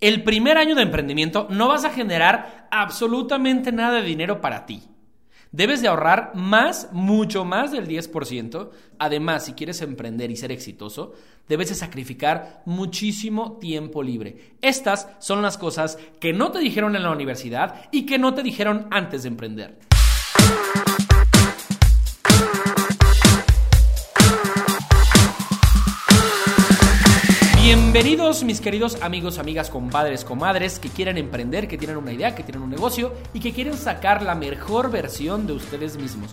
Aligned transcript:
El 0.00 0.22
primer 0.22 0.58
año 0.58 0.76
de 0.76 0.82
emprendimiento 0.82 1.48
no 1.50 1.66
vas 1.66 1.84
a 1.84 1.90
generar 1.90 2.68
absolutamente 2.70 3.72
nada 3.72 4.00
de 4.00 4.06
dinero 4.06 4.40
para 4.40 4.64
ti. 4.64 4.82
Debes 5.50 5.82
de 5.82 5.88
ahorrar 5.88 6.32
más, 6.34 6.90
mucho 6.92 7.44
más 7.44 7.72
del 7.72 7.88
10%. 7.88 8.70
Además, 9.00 9.46
si 9.46 9.54
quieres 9.54 9.82
emprender 9.82 10.30
y 10.30 10.36
ser 10.36 10.52
exitoso, 10.52 11.14
debes 11.48 11.70
de 11.70 11.74
sacrificar 11.74 12.62
muchísimo 12.64 13.58
tiempo 13.58 14.04
libre. 14.04 14.54
Estas 14.60 15.08
son 15.18 15.42
las 15.42 15.58
cosas 15.58 15.98
que 16.20 16.32
no 16.32 16.52
te 16.52 16.60
dijeron 16.60 16.94
en 16.94 17.02
la 17.02 17.10
universidad 17.10 17.88
y 17.90 18.06
que 18.06 18.18
no 18.18 18.34
te 18.34 18.44
dijeron 18.44 18.86
antes 18.90 19.24
de 19.24 19.30
emprender. 19.30 19.78
Bienvenidos 27.68 28.44
mis 28.44 28.62
queridos 28.62 28.96
amigos, 29.02 29.38
amigas, 29.38 29.68
compadres, 29.68 30.24
comadres 30.24 30.78
que 30.78 30.88
quieren 30.88 31.18
emprender, 31.18 31.68
que 31.68 31.76
tienen 31.76 31.98
una 31.98 32.14
idea, 32.14 32.34
que 32.34 32.42
tienen 32.42 32.62
un 32.62 32.70
negocio 32.70 33.12
y 33.34 33.40
que 33.40 33.52
quieren 33.52 33.76
sacar 33.76 34.22
la 34.22 34.34
mejor 34.34 34.90
versión 34.90 35.46
de 35.46 35.52
ustedes 35.52 35.98
mismos. 35.98 36.30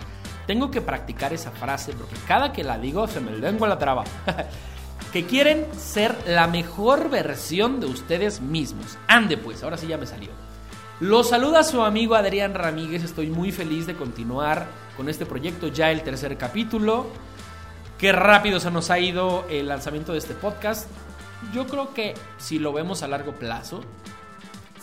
Tengo 0.47 0.71
que 0.71 0.79
practicar 0.79 1.33
esa 1.33 1.51
frase 1.51 1.91
porque 1.91 2.15
cada 2.25 2.53
que 2.53 2.63
la 2.63 2.77
digo 2.77 3.05
se 3.09 3.19
me 3.19 3.31
lengua 3.31 3.67
la 3.67 3.77
traba. 3.77 4.05
que 5.11 5.25
quieren 5.25 5.65
ser 5.77 6.15
la 6.25 6.47
mejor 6.47 7.09
versión 7.09 7.81
de 7.81 7.87
ustedes 7.87 8.39
mismos. 8.39 8.97
Ande 9.05 9.35
pues, 9.35 9.61
ahora 9.61 9.75
sí 9.75 9.87
ya 9.87 9.97
me 9.97 10.05
salió. 10.05 10.29
Los 11.01 11.27
saluda 11.27 11.65
su 11.65 11.81
amigo 11.81 12.15
Adrián 12.15 12.53
Ramírez, 12.53 13.03
estoy 13.03 13.27
muy 13.27 13.51
feliz 13.51 13.87
de 13.87 13.95
continuar 13.95 14.67
con 14.95 15.09
este 15.09 15.25
proyecto, 15.25 15.67
ya 15.67 15.91
el 15.91 16.01
tercer 16.01 16.37
capítulo. 16.37 17.07
Qué 17.97 18.13
rápido 18.13 18.61
se 18.61 18.71
nos 18.71 18.89
ha 18.89 18.99
ido 18.99 19.45
el 19.49 19.67
lanzamiento 19.67 20.13
de 20.13 20.19
este 20.19 20.33
podcast. 20.33 20.87
Yo 21.53 21.67
creo 21.67 21.93
que 21.93 22.13
si 22.37 22.59
lo 22.59 22.73
vemos 22.73 23.03
a 23.03 23.07
largo 23.07 23.33
plazo, 23.33 23.81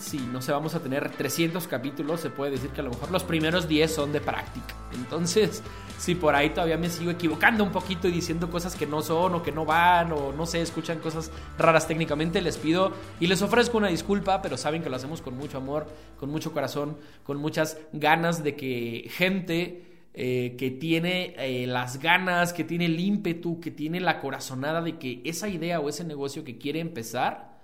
si 0.02 0.18
no 0.18 0.42
sé, 0.42 0.52
vamos 0.52 0.74
a 0.74 0.80
tener 0.80 1.10
300 1.10 1.66
capítulos, 1.68 2.20
se 2.20 2.30
puede 2.30 2.52
decir 2.52 2.70
que 2.70 2.80
a 2.80 2.84
lo 2.84 2.90
mejor 2.90 3.10
los 3.10 3.22
primeros 3.22 3.68
10 3.68 3.94
son 3.94 4.12
de 4.12 4.20
práctica. 4.20 4.74
Entonces, 4.92 5.62
si 5.98 6.14
por 6.14 6.34
ahí 6.34 6.50
todavía 6.50 6.76
me 6.76 6.90
sigo 6.90 7.10
equivocando 7.10 7.62
un 7.62 7.70
poquito 7.70 8.08
y 8.08 8.10
diciendo 8.10 8.50
cosas 8.50 8.74
que 8.74 8.86
no 8.86 9.00
son 9.02 9.36
o 9.36 9.42
que 9.42 9.52
no 9.52 9.64
van 9.64 10.12
o 10.12 10.32
no 10.32 10.44
sé, 10.44 10.60
escuchan 10.60 10.98
cosas 10.98 11.30
raras 11.56 11.86
técnicamente, 11.86 12.42
les 12.42 12.56
pido 12.56 12.92
y 13.20 13.28
les 13.28 13.40
ofrezco 13.42 13.78
una 13.78 13.88
disculpa, 13.88 14.42
pero 14.42 14.56
saben 14.56 14.82
que 14.82 14.90
lo 14.90 14.96
hacemos 14.96 15.22
con 15.22 15.36
mucho 15.36 15.58
amor, 15.58 15.86
con 16.18 16.30
mucho 16.30 16.52
corazón, 16.52 16.98
con 17.22 17.38
muchas 17.38 17.78
ganas 17.92 18.42
de 18.42 18.56
que 18.56 19.08
gente 19.10 19.91
eh, 20.14 20.56
que 20.58 20.70
tiene 20.70 21.34
eh, 21.38 21.66
las 21.66 21.98
ganas, 21.98 22.52
que 22.52 22.64
tiene 22.64 22.84
el 22.84 23.00
ímpetu, 23.00 23.60
que 23.60 23.70
tiene 23.70 23.98
la 23.98 24.20
corazonada 24.20 24.82
de 24.82 24.98
que 24.98 25.22
esa 25.24 25.48
idea 25.48 25.80
o 25.80 25.88
ese 25.88 26.04
negocio 26.04 26.44
que 26.44 26.58
quiere 26.58 26.80
empezar 26.80 27.58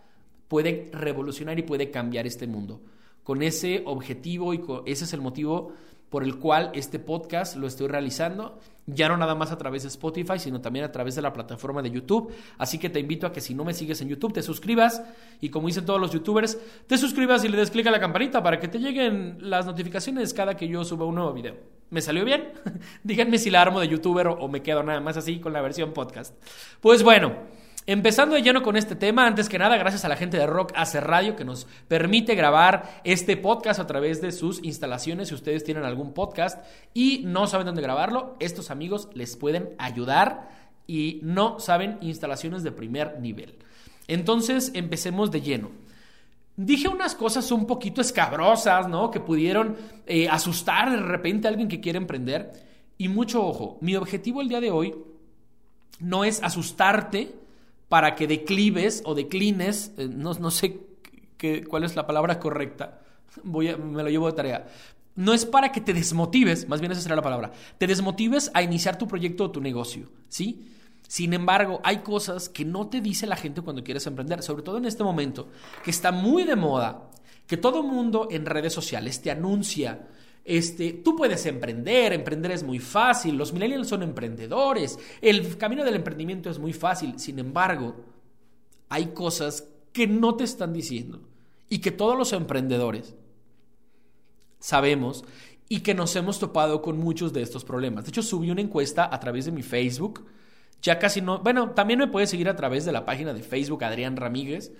puede 0.49 0.89
revolucionar 0.93 1.59
y 1.59 1.63
puede 1.63 1.91
cambiar 1.91 2.27
este 2.27 2.47
mundo. 2.47 2.81
Con 3.23 3.43
ese 3.43 3.83
objetivo 3.85 4.55
y 4.55 4.63
ese 4.87 5.05
es 5.05 5.13
el 5.13 5.21
motivo 5.21 5.75
por 6.09 6.25
el 6.25 6.39
cual 6.39 6.71
este 6.75 6.99
podcast 6.99 7.57
lo 7.57 7.67
estoy 7.67 7.89
realizando, 7.89 8.59
ya 8.87 9.09
no 9.09 9.19
nada 9.19 9.35
más 9.35 9.53
a 9.53 9.59
través 9.59 9.83
de 9.83 9.89
Spotify, 9.89 10.39
sino 10.39 10.63
también 10.63 10.87
a 10.87 10.91
través 10.93 11.15
de 11.15 11.21
la 11.21 11.35
plataforma 11.35 11.83
de 11.83 11.91
YouTube. 11.91 12.33
Así 12.57 12.79
que 12.79 12.89
te 12.89 12.99
invito 12.99 13.27
a 13.27 13.33
que 13.33 13.43
si 13.43 13.55
no 13.55 13.63
me 13.63 13.75
sigues 13.75 14.01
en 14.01 14.09
YouTube, 14.09 14.33
te 14.33 14.43
suscribas 14.43 15.03
y 15.43 15.51
como 15.51 15.67
dicen 15.67 15.85
todos 15.85 16.01
los 16.01 16.13
youtubers, 16.13 16.59
te 16.87 16.97
suscribas 16.97 17.45
y 17.45 17.49
le 17.49 17.59
des 17.59 17.71
clic 17.71 17.87
a 17.87 17.91
la 17.91 18.01
campanita 18.01 18.43
para 18.43 18.59
que 18.59 18.69
te 18.69 18.79
lleguen 18.79 19.37
las 19.41 19.67
notificaciones 19.67 20.33
cada 20.33 20.57
que 20.57 20.67
yo 20.67 20.83
suba 20.83 21.05
un 21.05 21.17
nuevo 21.17 21.35
video. 21.35 21.78
¿Me 21.91 22.03
salió 22.03 22.25
bien? 22.25 22.53
Díganme 23.03 23.39
si 23.39 23.51
la 23.51 23.63
armo 23.63 23.81
de 23.81 23.89
youtuber 23.89 24.29
o, 24.29 24.49
me 24.49 24.63
quedo 24.63 24.83
nada 24.83 25.01
más 25.01 25.17
así 25.17 25.41
con 25.41 25.53
la 25.53 25.63
versión 25.63 25.93
podcast. 25.93 26.35
Pues 26.81 27.03
bueno, 27.03 27.35
empezando 27.87 28.35
de 28.35 28.43
lleno 28.43 28.63
con 28.63 28.77
este 28.77 28.95
tema, 28.95 29.27
antes 29.27 29.49
que 29.49 29.59
nada, 29.59 29.77
gracias 29.79 30.05
a 30.05 30.09
la 30.09 30.17
gente 30.17 30.37
de 30.37 30.47
Rock 30.47 30.73
Hace 30.77 31.01
Radio 31.01 31.35
que 31.35 31.47
nos 31.47 31.67
permite 31.89 32.35
grabar 32.35 33.01
este 33.05 33.39
podcast 33.39 33.81
a 33.81 33.87
través 33.87 34.21
de 34.21 34.33
sus 34.33 34.63
instalaciones. 34.63 35.29
Si 35.29 35.35
ustedes 35.35 35.65
tienen 35.65 35.85
algún 35.85 36.13
podcast 36.13 36.63
y 36.93 37.23
no 37.25 37.47
saben 37.47 37.67
dónde 37.67 37.83
grabarlo, 37.83 38.37
estos 38.39 38.71
amigos 38.71 39.09
les 39.15 39.37
pueden 39.37 39.71
ayudar 39.79 40.51
y 40.87 41.21
no 41.23 41.59
saben 41.59 41.97
instalaciones 42.03 42.63
de 42.63 42.73
primer 42.73 43.19
nivel. 43.21 43.57
Entonces, 44.09 44.73
empecemos 44.75 45.31
de 45.31 45.41
lleno. 45.41 45.71
Dije 46.59 46.89
unas 46.89 47.15
cosas 47.15 47.53
un 47.53 47.69
poquito 47.69 48.01
escabrosas, 48.01 48.89
¿no? 48.89 49.13
Que 49.13 49.21
pudieron 49.21 49.77
eh, 50.07 50.29
asustar 50.29 50.91
de 50.91 50.97
repente 50.97 51.47
a 51.47 51.51
alguien 51.53 51.69
que 51.69 51.79
quiere 51.79 51.99
emprender. 51.99 52.51
Y 52.99 53.07
mucho 53.07 53.47
ojo, 53.47 53.79
mi 53.81 53.95
objetivo 53.95 54.41
el 54.41 54.49
día 54.49 54.61
de 54.61 54.73
hoy 54.73 54.93
no 56.01 56.25
es 56.25 56.43
asustarte 56.43 57.33
para 57.89 58.17
que 58.17 58.27
declives 58.27 59.03
o 59.05 59.15
declines, 59.15 59.93
eh, 59.99 60.09
no, 60.09 60.51
sé 60.51 60.81
qué, 61.37 61.63
cuál 61.63 61.85
es 61.85 61.95
la 61.95 62.09
palabra 62.09 62.41
correcta, 62.41 63.03
Voy 63.45 63.69
a, 63.69 63.77
me 63.77 64.03
lo 64.03 64.09
llevo 64.09 64.27
de 64.27 64.33
tarea. 64.33 64.67
No 65.15 65.35
es 65.35 65.47
para 65.47 65.71
que 65.71 65.81
te 65.81 65.95
desmotives, 65.95 66.69
más 66.69 66.81
bien 66.81 66.91
esa 66.91 67.01
será 67.01 67.15
la 67.15 67.23
palabra, 67.23 67.53
te 67.79 67.87
desmotives 67.87 68.51
a 68.53 68.63
iniciar 68.63 68.99
tu 68.99 69.07
proyecto 69.07 69.45
o 69.45 69.51
tu 69.53 69.61
negocio, 69.61 70.09
¿sí? 70.29 70.73
Sin 71.09 71.33
embargo, 71.33 71.81
hay 71.83 71.99
cosas 71.99 72.51
que 72.51 72.67
no 72.67 72.89
te 72.89 73.01
dice 73.01 73.27
la 73.27 73.35
gente 73.35 73.63
cuando 73.63 73.83
quieres 73.83 74.07
emprender, 74.07 74.43
sobre 74.43 74.63
todo 74.63 74.77
en 74.77 74.85
este 74.85 75.03
momento, 75.03 75.49
que 75.83 75.91
está 75.91 76.13
muy 76.13 76.45
de 76.45 76.55
moda, 76.55 77.11
que 77.47 77.57
todo 77.57 77.83
mundo 77.83 78.29
en 78.31 78.45
redes 78.45 78.75
sociales 78.75 79.23
te 79.23 79.31
anuncia, 79.31 80.07
este, 80.45 80.93
tú 80.93 81.17
puedes 81.17 81.47
emprender, 81.47 82.13
emprender 82.13 82.53
es 82.53 82.63
muy 82.63 82.79
fácil, 82.79 83.37
los 83.37 83.55
millennials 83.55 83.89
son 83.89 84.03
emprendedores, 84.03 84.99
el 85.23 85.57
camino 85.57 85.83
del 85.83 85.95
emprendimiento 85.95 86.51
es 86.51 86.59
muy 86.59 86.75
fácil, 86.75 87.19
sin 87.19 87.39
embargo, 87.39 87.97
hay 88.91 89.07
cosas 89.07 89.67
que 89.95 90.07
no 90.07 90.37
te 90.37 90.45
están 90.45 90.75
diciendo 90.75 91.27
y 91.71 91.79
que 91.79 91.91
todos 91.91 92.19
los 92.19 92.35
emprendedores 92.35 93.15
sabemos 94.59 95.25
y 95.71 95.81
que 95.81 95.95
nos 95.95 96.15
hemos 96.17 96.39
topado 96.39 96.83
con 96.83 96.99
muchos 96.99 97.33
de 97.33 97.41
estos 97.41 97.65
problemas. 97.65 98.05
De 98.05 98.11
hecho, 98.11 98.23
subí 98.23 98.51
una 98.51 98.61
encuesta 98.61 99.09
a 99.11 99.19
través 99.21 99.47
de 99.47 99.53
mi 99.53 99.63
Facebook, 99.63 100.27
ya 100.83 100.99
casi 100.99 101.21
no. 101.21 101.39
Bueno, 101.41 101.71
también 101.71 101.99
me 101.99 102.07
puedes 102.07 102.31
seguir 102.31 102.49
a 102.49 102.57
través 102.57 102.85
de 102.85 102.93
la 102.93 103.05
página 103.05 103.33
de 103.33 103.43
Facebook 103.43 103.85
Adrián 103.85 104.17
Ramírez. 104.17 104.73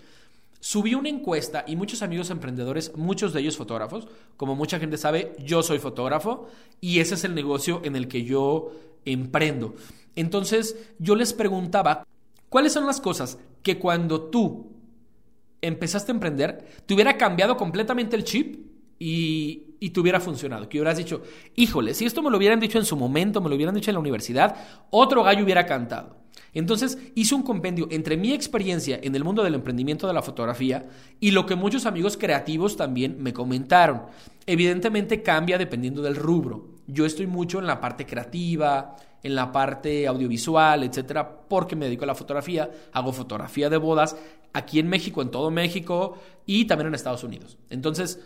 Subí 0.61 0.95
una 0.95 1.09
encuesta 1.09 1.65
y 1.67 1.77
muchos 1.77 2.03
amigos 2.03 2.31
emprendedores, 2.31 2.97
muchos 2.97 3.33
de 3.33 3.41
ellos 3.41 3.57
fotógrafos, 3.57 4.09
como 4.37 4.57
mucha 4.57 4.81
gente 4.81 4.97
sabe, 4.97 5.37
yo 5.39 5.63
soy 5.63 5.79
fotógrafo 5.79 6.49
y 6.81 6.99
ese 6.99 7.15
es 7.15 7.23
el 7.23 7.35
negocio 7.35 7.81
en 7.85 7.95
el 7.95 8.09
que 8.09 8.25
yo 8.25 8.73
emprendo. 9.05 9.77
Entonces 10.17 10.77
yo 10.99 11.15
les 11.15 11.33
preguntaba, 11.33 12.05
¿cuáles 12.49 12.73
son 12.73 12.87
las 12.87 13.01
cosas 13.01 13.39
que 13.63 13.79
cuando 13.79 14.23
tú 14.23 14.73
empezaste 15.61 16.13
a 16.13 16.15
emprender, 16.15 16.67
te 16.87 16.95
hubiera 16.95 17.17
cambiado 17.17 17.57
completamente 17.57 18.17
el 18.17 18.25
chip 18.25 18.68
y, 18.99 19.75
y 19.81 19.91
te 19.91 20.01
hubiera 20.01 20.21
funcionado. 20.21 20.69
Que 20.69 20.79
hubieras 20.79 20.99
dicho, 20.99 21.23
híjole, 21.55 21.95
si 21.95 22.05
esto 22.05 22.23
me 22.23 22.31
lo 22.31 22.37
hubieran 22.37 22.61
dicho 22.61 22.79
en 22.79 22.85
su 22.85 22.97
momento, 22.97 23.41
me 23.41 23.49
lo 23.49 23.57
hubieran 23.57 23.75
dicho 23.75 23.91
en 23.91 23.95
la 23.95 24.01
universidad, 24.01 24.57
otro 24.91 25.23
gallo 25.23 25.45
hubiera 25.45 25.67
cantado. 25.67 26.19
Entonces 26.55 26.99
hice 27.15 27.35
un 27.35 27.43
compendio 27.43 27.89
entre 27.91 28.17
mi 28.17 28.33
experiencia 28.33 28.99
en 29.03 29.15
el 29.15 29.25
mundo 29.25 29.43
del 29.43 29.55
emprendimiento 29.55 30.07
de 30.07 30.15
la 30.15 30.23
fotografía 30.23 30.87
y 31.21 31.31
lo 31.31 31.47
que 31.47 31.57
muchos 31.57 31.87
amigos 31.87 32.17
creativos 32.17 32.77
también 32.77 33.23
me 33.23 33.33
comentaron. 33.33 34.03
Evidentemente 34.47 35.23
cambia 35.23 35.59
dependiendo 35.59 36.03
del 36.03 36.17
rubro. 36.17 36.69
Yo 36.87 37.05
estoy 37.05 37.27
mucho 37.27 37.59
en 37.59 37.67
la 37.67 37.81
parte 37.81 38.07
creativa, 38.07 38.97
en 39.23 39.35
la 39.35 39.53
parte 39.53 40.07
audiovisual, 40.07 40.85
etcétera, 40.85 41.43
porque 41.49 41.77
me 41.77 41.87
dedico 41.87 42.05
a 42.05 42.07
la 42.07 42.15
fotografía, 42.15 42.71
hago 42.93 43.13
fotografía 43.13 43.69
de 43.69 43.77
bodas 43.77 44.17
aquí 44.53 44.79
en 44.79 44.89
México, 44.89 45.21
en 45.21 45.31
todo 45.31 45.51
México 45.51 46.17
y 46.47 46.65
también 46.65 46.89
en 46.89 46.95
Estados 46.95 47.25
Unidos. 47.25 47.59
Entonces, 47.69 48.21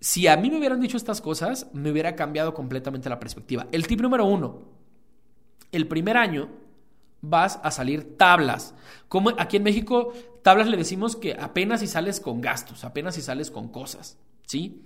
si 0.00 0.26
a 0.26 0.36
mí 0.36 0.50
me 0.50 0.58
hubieran 0.58 0.80
dicho 0.80 0.96
estas 0.96 1.20
cosas, 1.20 1.68
me 1.72 1.90
hubiera 1.90 2.14
cambiado 2.14 2.54
completamente 2.54 3.08
la 3.08 3.18
perspectiva. 3.18 3.66
El 3.72 3.86
tip 3.86 4.00
número 4.00 4.24
uno, 4.24 4.62
el 5.72 5.88
primer 5.88 6.16
año 6.16 6.48
vas 7.20 7.58
a 7.62 7.70
salir 7.70 8.16
tablas. 8.16 8.74
Como 9.08 9.30
aquí 9.30 9.56
en 9.56 9.64
México, 9.64 10.12
tablas 10.42 10.68
le 10.68 10.76
decimos 10.76 11.16
que 11.16 11.34
apenas 11.34 11.80
si 11.80 11.86
sales 11.86 12.20
con 12.20 12.40
gastos, 12.40 12.84
apenas 12.84 13.14
si 13.16 13.22
sales 13.22 13.50
con 13.50 13.68
cosas, 13.68 14.18
¿sí? 14.46 14.84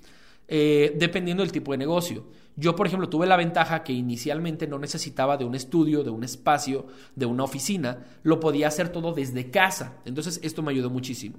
Eh, 0.48 0.94
dependiendo 0.98 1.42
del 1.42 1.52
tipo 1.52 1.72
de 1.72 1.78
negocio. 1.78 2.26
Yo, 2.56 2.76
por 2.76 2.86
ejemplo, 2.86 3.08
tuve 3.08 3.26
la 3.26 3.36
ventaja 3.36 3.82
que 3.82 3.92
inicialmente 3.92 4.66
no 4.66 4.78
necesitaba 4.78 5.36
de 5.36 5.44
un 5.44 5.54
estudio, 5.54 6.04
de 6.04 6.10
un 6.10 6.24
espacio, 6.24 6.86
de 7.16 7.26
una 7.26 7.44
oficina, 7.44 8.04
lo 8.22 8.40
podía 8.40 8.68
hacer 8.68 8.90
todo 8.90 9.12
desde 9.12 9.50
casa. 9.50 9.98
Entonces, 10.04 10.40
esto 10.42 10.62
me 10.62 10.72
ayudó 10.72 10.90
muchísimo. 10.90 11.36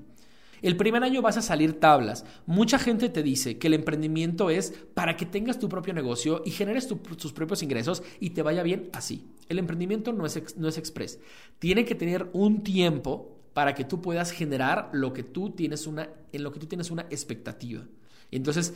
El 0.63 0.77
primer 0.77 1.03
año 1.03 1.21
vas 1.21 1.35
a 1.35 1.41
salir 1.41 1.79
tablas. 1.81 2.25
Mucha 2.45 2.79
gente 2.79 3.09
te 3.09 3.21
dice 3.21 3.57
que 3.57 3.67
el 3.67 3.73
emprendimiento 3.73 4.49
es 4.49 4.73
para 4.93 5.17
que 5.17 5.25
tengas 5.25 5.59
tu 5.59 5.67
propio 5.67 5.93
negocio 5.93 6.41
y 6.45 6.51
generes 6.51 6.87
tus 6.87 7.33
propios 7.33 7.61
ingresos 7.61 8.01
y 8.21 8.29
te 8.29 8.41
vaya 8.41 8.63
bien 8.63 8.89
así. 8.93 9.27
El 9.49 9.59
emprendimiento 9.59 10.13
no 10.13 10.25
es, 10.25 10.57
no 10.57 10.69
es 10.69 10.77
express. 10.77 11.19
Tiene 11.59 11.83
que 11.83 11.95
tener 11.95 12.29
un 12.31 12.63
tiempo 12.63 13.37
para 13.53 13.75
que 13.75 13.83
tú 13.83 14.01
puedas 14.01 14.31
generar 14.31 14.89
lo 14.93 15.11
que 15.11 15.23
tú 15.23 15.49
tienes 15.49 15.85
una, 15.85 16.09
en 16.31 16.43
lo 16.43 16.53
que 16.53 16.61
tú 16.61 16.65
tienes 16.65 16.91
una 16.91 17.03
expectativa. 17.09 17.83
Entonces, 18.31 18.73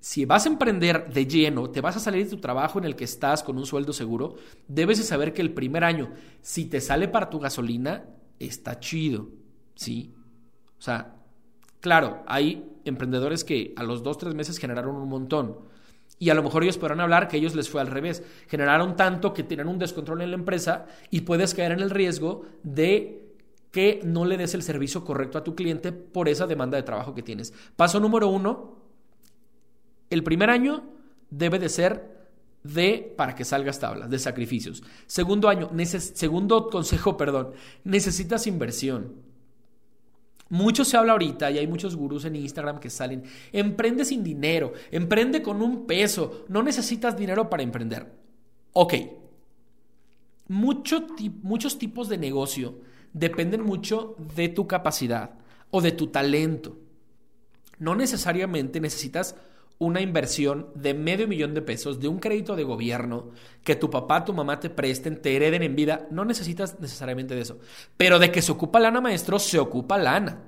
si 0.00 0.24
vas 0.24 0.44
a 0.44 0.48
emprender 0.48 1.08
de 1.14 1.28
lleno, 1.28 1.70
te 1.70 1.80
vas 1.80 1.96
a 1.96 2.00
salir 2.00 2.24
de 2.24 2.30
tu 2.30 2.38
trabajo 2.38 2.80
en 2.80 2.84
el 2.84 2.96
que 2.96 3.04
estás 3.04 3.44
con 3.44 3.58
un 3.58 3.64
sueldo 3.64 3.92
seguro, 3.92 4.34
debes 4.66 4.98
de 4.98 5.04
saber 5.04 5.32
que 5.32 5.42
el 5.42 5.54
primer 5.54 5.84
año, 5.84 6.10
si 6.40 6.64
te 6.64 6.80
sale 6.80 7.06
para 7.06 7.30
tu 7.30 7.38
gasolina, 7.38 8.06
está 8.40 8.80
chido, 8.80 9.28
¿sí? 9.76 10.12
O 10.82 10.84
sea, 10.84 11.14
Claro, 11.82 12.22
hay 12.28 12.64
emprendedores 12.84 13.42
que 13.42 13.74
a 13.76 13.82
los 13.82 14.04
dos, 14.04 14.16
tres 14.16 14.36
meses 14.36 14.58
generaron 14.58 14.94
un 14.94 15.08
montón. 15.08 15.58
Y 16.20 16.30
a 16.30 16.34
lo 16.34 16.44
mejor 16.44 16.62
ellos 16.62 16.78
podrán 16.78 17.00
hablar 17.00 17.26
que 17.26 17.36
ellos 17.36 17.56
les 17.56 17.68
fue 17.68 17.80
al 17.80 17.88
revés. 17.88 18.22
Generaron 18.46 18.94
tanto 18.94 19.34
que 19.34 19.42
tienen 19.42 19.66
un 19.66 19.80
descontrol 19.80 20.22
en 20.22 20.30
la 20.30 20.36
empresa 20.36 20.86
y 21.10 21.22
puedes 21.22 21.54
caer 21.54 21.72
en 21.72 21.80
el 21.80 21.90
riesgo 21.90 22.42
de 22.62 23.34
que 23.72 24.00
no 24.04 24.24
le 24.24 24.36
des 24.36 24.54
el 24.54 24.62
servicio 24.62 25.04
correcto 25.04 25.38
a 25.38 25.42
tu 25.42 25.56
cliente 25.56 25.90
por 25.90 26.28
esa 26.28 26.46
demanda 26.46 26.76
de 26.76 26.84
trabajo 26.84 27.16
que 27.16 27.24
tienes. 27.24 27.52
Paso 27.74 27.98
número 27.98 28.28
uno, 28.28 28.76
el 30.08 30.22
primer 30.22 30.50
año 30.50 30.84
debe 31.30 31.58
de 31.58 31.68
ser 31.68 32.28
de 32.62 33.12
para 33.16 33.34
que 33.34 33.44
salgas 33.44 33.80
tablas, 33.80 34.08
de 34.08 34.20
sacrificios. 34.20 34.84
Segundo 35.08 35.48
año, 35.48 35.68
segundo 35.98 36.70
consejo, 36.70 37.16
perdón, 37.16 37.54
necesitas 37.82 38.46
inversión. 38.46 39.14
Mucho 40.52 40.84
se 40.84 40.98
habla 40.98 41.12
ahorita 41.12 41.50
y 41.50 41.56
hay 41.56 41.66
muchos 41.66 41.96
gurús 41.96 42.26
en 42.26 42.36
Instagram 42.36 42.78
que 42.78 42.90
salen, 42.90 43.22
emprende 43.52 44.04
sin 44.04 44.22
dinero, 44.22 44.74
emprende 44.90 45.40
con 45.40 45.62
un 45.62 45.86
peso, 45.86 46.44
no 46.48 46.62
necesitas 46.62 47.16
dinero 47.16 47.48
para 47.48 47.62
emprender. 47.62 48.12
Ok, 48.74 48.94
muchos 50.48 51.78
tipos 51.78 52.10
de 52.10 52.18
negocio 52.18 52.74
dependen 53.14 53.62
mucho 53.62 54.14
de 54.36 54.50
tu 54.50 54.66
capacidad 54.66 55.30
o 55.70 55.80
de 55.80 55.92
tu 55.92 56.08
talento. 56.08 56.76
No 57.78 57.94
necesariamente 57.94 58.78
necesitas 58.78 59.36
una 59.82 60.00
inversión 60.00 60.68
de 60.76 60.94
medio 60.94 61.26
millón 61.26 61.54
de 61.54 61.62
pesos, 61.62 61.98
de 61.98 62.06
un 62.06 62.20
crédito 62.20 62.54
de 62.54 62.62
gobierno, 62.62 63.30
que 63.64 63.74
tu 63.74 63.90
papá, 63.90 64.24
tu 64.24 64.32
mamá 64.32 64.60
te 64.60 64.70
presten, 64.70 65.20
te 65.20 65.34
hereden 65.34 65.64
en 65.64 65.74
vida, 65.74 66.06
no 66.12 66.24
necesitas 66.24 66.78
necesariamente 66.78 67.34
de 67.34 67.40
eso. 67.40 67.58
Pero 67.96 68.20
de 68.20 68.30
que 68.30 68.42
se 68.42 68.52
ocupa 68.52 68.78
lana, 68.78 69.00
maestro, 69.00 69.40
se 69.40 69.58
ocupa 69.58 69.98
lana. 69.98 70.40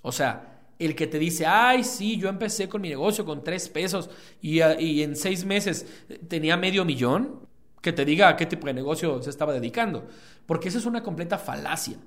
O 0.00 0.12
sea, 0.12 0.62
el 0.78 0.94
que 0.94 1.06
te 1.06 1.18
dice, 1.18 1.44
ay, 1.44 1.84
sí, 1.84 2.16
yo 2.16 2.30
empecé 2.30 2.66
con 2.66 2.80
mi 2.80 2.88
negocio 2.88 3.26
con 3.26 3.44
tres 3.44 3.68
pesos 3.68 4.08
y, 4.40 4.62
y 4.62 5.02
en 5.02 5.14
seis 5.14 5.44
meses 5.44 5.86
tenía 6.26 6.56
medio 6.56 6.86
millón, 6.86 7.40
que 7.82 7.92
te 7.92 8.06
diga 8.06 8.30
a 8.30 8.36
qué 8.36 8.46
tipo 8.46 8.66
de 8.66 8.72
negocio 8.72 9.22
se 9.22 9.28
estaba 9.28 9.52
dedicando. 9.52 10.06
Porque 10.46 10.68
eso 10.68 10.78
es 10.78 10.86
una 10.86 11.02
completa 11.02 11.36
falacia. 11.36 11.98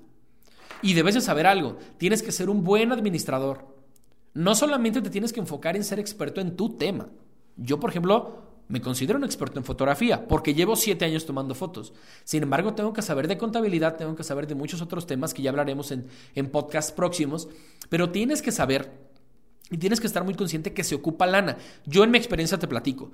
Y 0.82 0.94
debes 0.94 1.14
de 1.14 1.20
saber 1.20 1.46
algo, 1.46 1.78
tienes 1.98 2.20
que 2.20 2.32
ser 2.32 2.50
un 2.50 2.64
buen 2.64 2.90
administrador. 2.90 3.77
No 4.38 4.54
solamente 4.54 5.02
te 5.02 5.10
tienes 5.10 5.32
que 5.32 5.40
enfocar 5.40 5.74
en 5.74 5.82
ser 5.82 5.98
experto 5.98 6.40
en 6.40 6.54
tu 6.54 6.76
tema. 6.76 7.08
Yo, 7.56 7.80
por 7.80 7.90
ejemplo, 7.90 8.40
me 8.68 8.80
considero 8.80 9.18
un 9.18 9.24
experto 9.24 9.58
en 9.58 9.64
fotografía 9.64 10.28
porque 10.28 10.54
llevo 10.54 10.76
siete 10.76 11.04
años 11.04 11.26
tomando 11.26 11.56
fotos. 11.56 11.92
Sin 12.22 12.44
embargo, 12.44 12.72
tengo 12.72 12.92
que 12.92 13.02
saber 13.02 13.26
de 13.26 13.36
contabilidad, 13.36 13.96
tengo 13.96 14.14
que 14.14 14.22
saber 14.22 14.46
de 14.46 14.54
muchos 14.54 14.80
otros 14.80 15.08
temas 15.08 15.34
que 15.34 15.42
ya 15.42 15.50
hablaremos 15.50 15.90
en, 15.90 16.06
en 16.36 16.50
podcasts 16.50 16.92
próximos, 16.92 17.48
pero 17.88 18.10
tienes 18.10 18.40
que 18.40 18.52
saber 18.52 18.92
y 19.72 19.78
tienes 19.78 19.98
que 19.98 20.06
estar 20.06 20.22
muy 20.22 20.34
consciente 20.34 20.72
que 20.72 20.84
se 20.84 20.94
ocupa 20.94 21.26
lana. 21.26 21.56
Yo 21.84 22.04
en 22.04 22.12
mi 22.12 22.18
experiencia 22.18 22.60
te 22.60 22.68
platico. 22.68 23.10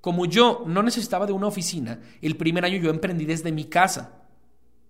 Como 0.00 0.24
yo 0.24 0.64
no 0.66 0.82
necesitaba 0.82 1.26
de 1.26 1.34
una 1.34 1.48
oficina, 1.48 2.00
el 2.22 2.34
primer 2.34 2.64
año 2.64 2.78
yo 2.78 2.88
emprendí 2.88 3.26
desde 3.26 3.52
mi 3.52 3.66
casa. 3.66 4.22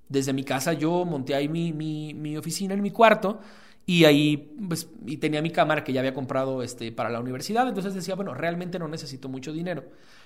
Desde 0.09 0.33
mi 0.33 0.45
casa 0.45 0.75
yo 0.75 1.05
monté 1.05 1.35
ahí 1.35 1.49
mi, 1.49 1.73
mi, 1.73 2.15
mi 2.15 2.37
oficina 2.37 2.73
en 2.75 2.83
mi 2.83 2.93
cuarto 2.93 3.41
y 3.87 4.05
ahí 4.05 4.57
pues, 4.69 4.91
y 5.07 5.19
tenía 5.19 5.41
mi 5.41 5.51
cámara 5.51 5.85
que 5.85 5.93
ya 5.93 6.01
había 6.01 6.13
comprado 6.13 6.65
este, 6.65 6.91
para 6.91 7.09
la 7.09 7.21
universidad, 7.21 7.69
entonces 7.69 7.95
decía, 7.95 8.17
bueno, 8.17 8.35
realmente 8.35 8.81
no 8.81 8.89
necesito 8.89 9.29
mucho 9.29 9.53
dinero. 9.53 9.85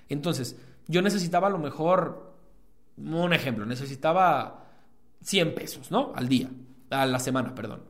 Entonces, 0.08 0.58
yo 0.88 1.02
necesitaba 1.02 1.48
a 1.48 1.50
lo 1.50 1.58
mejor, 1.58 2.34
un 2.96 3.32
ejemplo, 3.34 3.66
necesitaba 3.66 4.64
100 5.22 5.54
pesos, 5.54 5.90
¿no? 5.90 6.12
Al 6.16 6.26
día, 6.26 6.48
a 6.88 7.04
la 7.04 7.18
semana, 7.18 7.54
perdón. 7.54 7.82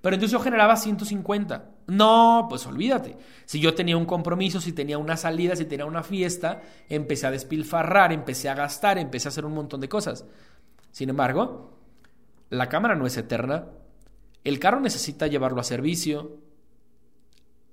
Pero 0.00 0.14
entonces 0.14 0.32
yo 0.32 0.38
generaba 0.38 0.76
150. 0.76 1.70
No, 1.88 2.46
pues 2.48 2.64
olvídate. 2.66 3.16
Si 3.44 3.58
yo 3.58 3.74
tenía 3.74 3.96
un 3.96 4.06
compromiso, 4.06 4.60
si 4.60 4.72
tenía 4.72 4.98
una 4.98 5.16
salida, 5.16 5.56
si 5.56 5.64
tenía 5.64 5.84
una 5.84 6.04
fiesta, 6.04 6.62
empecé 6.88 7.26
a 7.26 7.32
despilfarrar, 7.32 8.12
empecé 8.12 8.48
a 8.48 8.54
gastar, 8.54 8.98
empecé 8.98 9.26
a 9.26 9.30
hacer 9.30 9.44
un 9.44 9.54
montón 9.54 9.80
de 9.80 9.88
cosas. 9.88 10.24
Sin 10.92 11.08
embargo, 11.08 11.80
la 12.50 12.68
cámara 12.68 12.94
no 12.94 13.04
es 13.04 13.16
eterna, 13.16 13.66
el 14.46 14.60
carro 14.60 14.80
necesita 14.80 15.26
llevarlo 15.26 15.60
a 15.60 15.64
servicio. 15.64 16.38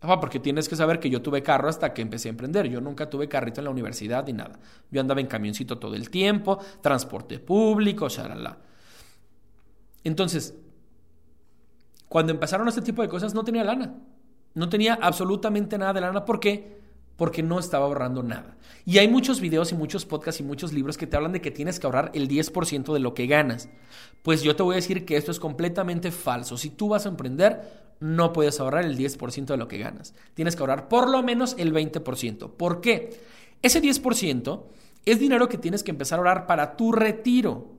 Ah, 0.02 0.20
porque 0.20 0.40
tienes 0.40 0.68
que 0.68 0.75
saber 0.75 1.00
que 1.00 1.10
yo 1.10 1.22
tuve 1.22 1.44
carro 1.44 1.70
hasta 1.70 1.94
que 1.94 2.02
empecé 2.02 2.28
a 2.28 2.31
emprender. 2.31 2.68
Yo 2.68 2.81
nunca 2.81 3.10
tuve 3.10 3.30
carrito 3.30 3.62
en 3.62 3.66
la 3.66 3.72
universidad 3.72 4.25
ni 4.25 4.34
nada. 4.34 4.60
Yo 4.92 5.00
andaba 5.00 5.22
en 5.22 5.28
camioncito 5.28 5.78
todo 5.78 5.96
el 5.96 6.10
tiempo, 6.10 6.58
transporte 6.81 7.40
público, 7.40 8.10
shalala. 8.10 8.58
Entonces, 10.04 10.56
cuando 12.10 12.34
empezaron 12.34 12.68
este 12.68 12.81
tipo 12.81 13.02
de 13.02 13.08
cosas 13.08 13.34
no 13.34 13.44
tenía 13.44 13.64
lana. 13.64 13.94
No 14.56 14.68
tenía 14.68 14.96
absolutamente 15.02 15.78
nada 15.78 15.94
de 15.94 16.02
lana. 16.02 16.26
¿Por 16.26 16.40
qué? 16.40 16.82
Porque 17.15 17.44
no 17.44 17.60
estaba 17.60 17.86
ahorrando 17.86 18.24
nada. 18.24 18.57
Y 18.86 18.98
hay 18.98 19.07
muchos 19.07 19.39
videos 19.39 19.71
y 19.71 19.75
muchos 19.75 20.06
podcasts 20.06 20.42
y 20.42 20.44
muchos 20.44 20.74
libros 20.74 20.98
que 20.98 21.07
te 21.07 21.15
hablan 21.15 21.31
de 21.31 21.42
que 21.42 21.51
tienes 21.51 21.80
que 21.80 21.88
ahorrar 21.88 22.12
el 22.13 22.27
10% 22.27 22.94
de 22.94 23.00
lo 23.00 23.13
que 23.13 23.27
ganas. 23.27 23.69
Pues 24.24 24.42
yo 24.42 24.56
te 24.56 24.63
voy 24.63 24.74
a 24.74 24.75
decir 24.77 25.06
que 25.06 25.15
esto 25.15 25.31
es 25.31 25.39
completamente 25.39 26.12
falso. 26.12 26.57
Si 26.57 26.69
tú 26.69 26.89
vas 26.89 27.06
a 27.06 27.10
emprender, 27.10 27.62
no 28.00 28.33
puedes 28.33 28.60
ahorrar 28.60 28.83
el 28.83 28.98
10% 28.98 29.45
de 29.45 29.57
lo 29.57 29.68
que 29.68 29.77
ganas. 29.77 30.13
Tienes 30.33 30.56
que 30.56 30.63
ahorrar 30.63 30.89
por 30.89 31.10
lo 31.10 31.24
menos 31.24 31.56
el 31.57 31.74
20%. 31.74 32.51
¿Por 32.51 32.81
qué? 32.81 33.21
Ese 33.62 33.81
10% 33.81 34.63
es 35.06 35.19
dinero 35.19 35.48
que 35.48 35.57
tienes 35.57 35.83
que 35.83 35.92
empezar 35.92 36.18
a 36.18 36.21
ahorrar 36.21 36.48
para 36.48 36.75
tu 36.75 36.92
retiro 36.92 37.73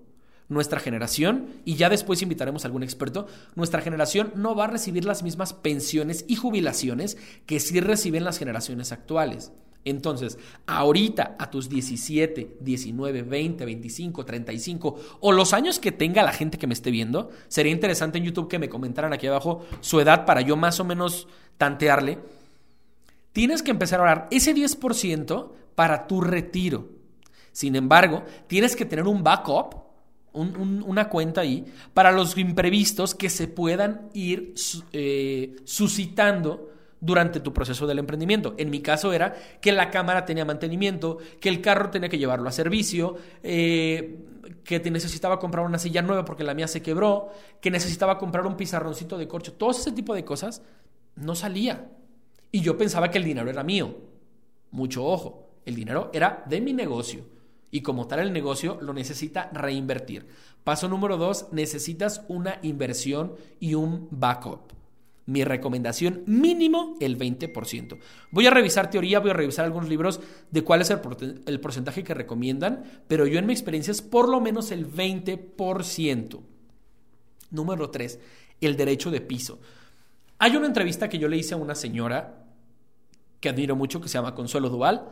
nuestra 0.49 0.81
generación, 0.81 1.49
y 1.64 1.76
ya 1.76 1.88
después 1.88 2.23
invitaremos 2.23 2.64
a 2.64 2.69
algún 2.69 2.82
experto, 2.82 3.26
nuestra 3.55 3.81
generación 3.81 4.32
no 4.37 4.55
va 4.55 4.64
a 4.64 4.69
recibir 4.69 5.05
las 5.05 5.23
mismas 5.23 5.52
pensiones 5.52 6.25
y 6.29 6.37
jubilaciones 6.37 7.17
que 7.46 7.61
sí 7.61 7.81
reciben 7.81 8.25
las 8.25 8.38
generaciones 8.38 8.93
actuales. 8.93 9.52
Entonces, 9.85 10.38
ahorita 10.67 11.37
a 11.38 11.50
tus 11.50 11.69
17, 11.69 12.56
19, 12.61 13.23
20, 13.23 13.64
25, 13.64 14.25
35 14.25 15.00
o 15.20 15.32
los 15.32 15.52
años 15.52 15.79
que 15.79 15.93
tenga 15.93 16.23
la 16.23 16.32
gente 16.32 16.58
que 16.58 16.67
me 16.67 16.73
esté 16.73 16.90
viendo, 16.90 17.31
sería 17.49 17.73
interesante 17.73 18.19
en 18.19 18.25
YouTube 18.25 18.49
que 18.49 18.58
me 18.58 18.70
comentaran 18.70 19.12
aquí 19.12 19.26
abajo 19.26 19.64
su 19.81 20.00
edad 20.00 20.25
para 20.25 20.40
yo 20.40 20.56
más 20.56 20.81
o 20.81 20.85
menos 20.85 21.29
tantearle. 21.58 22.19
Tienes 23.32 23.62
que 23.62 23.73
empezar 23.73 24.00
a 24.00 24.02
ahorrar 24.05 24.29
ese 24.31 24.55
10% 24.55 25.50
para 25.75 26.06
tu 26.06 26.23
retiro. 26.23 26.88
Sin 27.52 27.76
embargo, 27.76 28.25
tienes 28.47 28.76
que 28.76 28.87
tener 28.87 29.06
un 29.06 29.23
backup 29.23 29.83
una 30.34 31.08
cuenta 31.08 31.42
ahí 31.42 31.64
para 31.94 32.12
los 32.12 32.36
imprevistos 32.36 33.14
que 33.14 33.31
se 33.31 33.48
puedan 33.48 34.08
ir 34.12 34.54
eh, 34.92 35.56
suscitando 35.64 36.70
durante 37.00 37.40
tu 37.40 37.52
proceso 37.52 37.87
del 37.87 37.99
emprendimiento. 37.99 38.54
En 38.56 38.70
mi 38.70 38.80
caso 38.80 39.12
era 39.12 39.35
que 39.61 39.73
la 39.73 39.90
cámara 39.90 40.25
tenía 40.25 40.44
mantenimiento, 40.44 41.18
que 41.40 41.49
el 41.49 41.61
carro 41.61 41.90
tenía 41.90 42.09
que 42.09 42.18
llevarlo 42.18 42.49
a 42.49 42.52
servicio, 42.52 43.16
eh, 43.42 44.18
que 44.64 44.80
te 44.80 44.90
necesitaba 44.90 45.38
comprar 45.38 45.66
una 45.66 45.78
silla 45.78 46.02
nueva 46.02 46.25
porque 46.25 46.44
la 46.44 46.54
mía 46.54 46.66
se 46.66 46.82
quebró, 46.82 47.30
que 47.61 47.70
necesitaba 47.70 48.18
comprar 48.18 48.47
un 48.47 48.56
pizarroncito 48.56 49.18
de 49.18 49.28
corcho, 49.28 49.52
todo 49.52 49.70
ese 49.70 49.92
tipo 49.92 50.14
de 50.14 50.25
cosas 50.25 50.62
no 51.16 51.35
salía. 51.35 51.90
Y 52.50 52.61
yo 52.61 52.76
pensaba 52.78 53.11
que 53.11 53.18
el 53.18 53.25
dinero 53.25 53.50
era 53.50 53.62
mío. 53.62 53.97
Mucho 54.70 55.04
ojo, 55.04 55.50
el 55.66 55.75
dinero 55.75 56.11
era 56.12 56.42
de 56.47 56.61
mi 56.61 56.73
negocio 56.73 57.34
y 57.75 57.81
como 57.81 58.07
tal 58.07 58.21
el 58.21 58.33
negocio 58.33 58.78
lo 58.81 58.93
necesita 58.93 59.50
reinvertir. 59.52 60.28
Paso 60.62 60.88
número 60.88 61.16
dos, 61.16 61.49
necesitas 61.50 62.23
una 62.28 62.61
inversión 62.62 63.35
y 63.59 63.75
un 63.75 64.07
backup. 64.12 64.73
Mi 65.26 65.43
recomendación 65.43 66.23
mínimo 66.25 66.97
el 67.00 67.19
20%. 67.19 67.99
Voy 68.31 68.47
a 68.47 68.52
revisar 68.52 68.90
teoría, 68.90 69.19
voy 69.19 69.31
a 69.31 69.35
revisar 69.35 69.64
algunos 69.64 69.88
libros 69.88 70.21
de 70.52 70.62
cuál 70.62 70.83
es 70.83 70.90
el, 70.90 71.00
porcentaje 71.59 72.04
que 72.04 72.14
recomiendan, 72.14 72.85
pero 73.09 73.26
yo 73.26 73.40
en 73.40 73.47
mi 73.47 73.52
experiencia 73.52 73.90
es 73.90 74.02
por 74.02 74.28
lo 74.28 74.40
menos 74.40 74.71
el 74.71 74.88
20%. 74.88 76.40
Número 77.50 77.90
tres, 77.90 78.21
el 78.61 78.76
derecho 78.76 79.11
de 79.11 79.21
piso. 79.21 79.59
Hay 80.38 80.54
una 80.54 80.69
entrevista 80.69 81.09
que 81.09 81.19
yo 81.19 81.26
le 81.26 81.38
hice 81.38 81.54
a 81.54 81.57
una 81.57 81.75
señora 81.75 82.45
que 83.40 83.49
admiro 83.49 83.75
mucho, 83.75 84.00
que 84.00 84.09
se 84.09 84.16
llama 84.16 84.37
Consuelo 84.37 84.69
Duval 84.69 85.09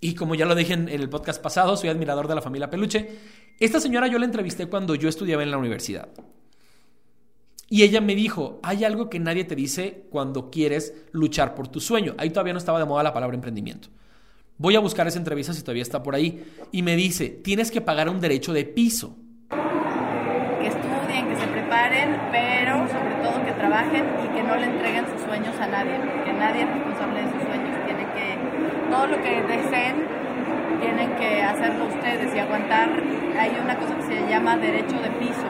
y 0.00 0.14
como 0.14 0.34
ya 0.34 0.46
lo 0.46 0.54
dije 0.54 0.74
en, 0.74 0.88
el 0.88 1.08
podcast 1.08 1.42
pasado, 1.42 1.76
soy 1.76 1.88
admirador 1.88 2.28
de 2.28 2.34
la 2.34 2.42
familia 2.42 2.70
Peluche. 2.70 3.08
Esta 3.58 3.80
señora 3.80 4.06
yo 4.06 4.18
la 4.18 4.26
entrevisté 4.26 4.66
cuando 4.66 4.94
yo 4.94 5.08
estudiaba 5.08 5.42
en 5.42 5.50
la 5.50 5.58
universidad. 5.58 6.08
Y 7.68 7.82
ella 7.82 8.00
me 8.00 8.14
dijo, 8.14 8.60
hay 8.62 8.84
algo 8.84 9.10
que 9.10 9.18
nadie 9.18 9.44
te 9.44 9.56
dice 9.56 10.06
cuando 10.10 10.50
quieres 10.50 10.94
luchar 11.12 11.54
por 11.54 11.68
tu 11.68 11.80
sueño. 11.80 12.14
Ahí 12.18 12.30
todavía 12.30 12.52
no 12.52 12.58
estaba 12.58 12.78
de 12.78 12.84
moda 12.84 13.02
la 13.02 13.12
palabra 13.12 13.34
emprendimiento. 13.34 13.88
Voy 14.58 14.76
a 14.76 14.80
buscar 14.80 15.06
esa 15.06 15.18
entrevista 15.18 15.52
si 15.52 15.62
todavía 15.62 15.82
está 15.82 16.02
por 16.02 16.14
ahí. 16.14 16.44
Y 16.70 16.82
me 16.82 16.94
dice, 16.94 17.28
tienes 17.28 17.70
que 17.70 17.80
pagar 17.80 18.08
un 18.08 18.20
derecho 18.20 18.52
de 18.52 18.64
piso. 18.64 19.16
Que 19.50 20.68
estudien, 20.68 21.28
que 21.28 21.36
se 21.36 21.46
preparen, 21.48 22.20
pero 22.30 22.86
sobre 22.88 23.14
todo 23.22 23.44
que 23.44 23.52
trabajen 23.52 24.04
y 24.24 24.28
que 24.34 24.42
no 24.42 24.56
le 24.56 24.64
entreguen 24.66 25.06
sus 25.10 25.22
sueños 25.22 25.56
a 25.56 25.66
nadie. 25.66 25.98
Que 26.24 26.32
nadie 26.32 26.62
es 26.62 26.68
responsable 26.68 27.15
todo 28.96 29.06
lo 29.08 29.22
que 29.22 29.42
deseen 29.42 29.96
tienen 30.80 31.10
que 31.16 31.42
hacerlo 31.42 31.86
ustedes 31.86 32.34
y 32.34 32.38
aguantar. 32.38 32.88
Hay 33.38 33.52
una 33.62 33.76
cosa 33.76 33.94
que 33.96 34.02
se 34.02 34.28
llama 34.28 34.56
derecho 34.56 34.96
de 35.00 35.10
piso. 35.20 35.48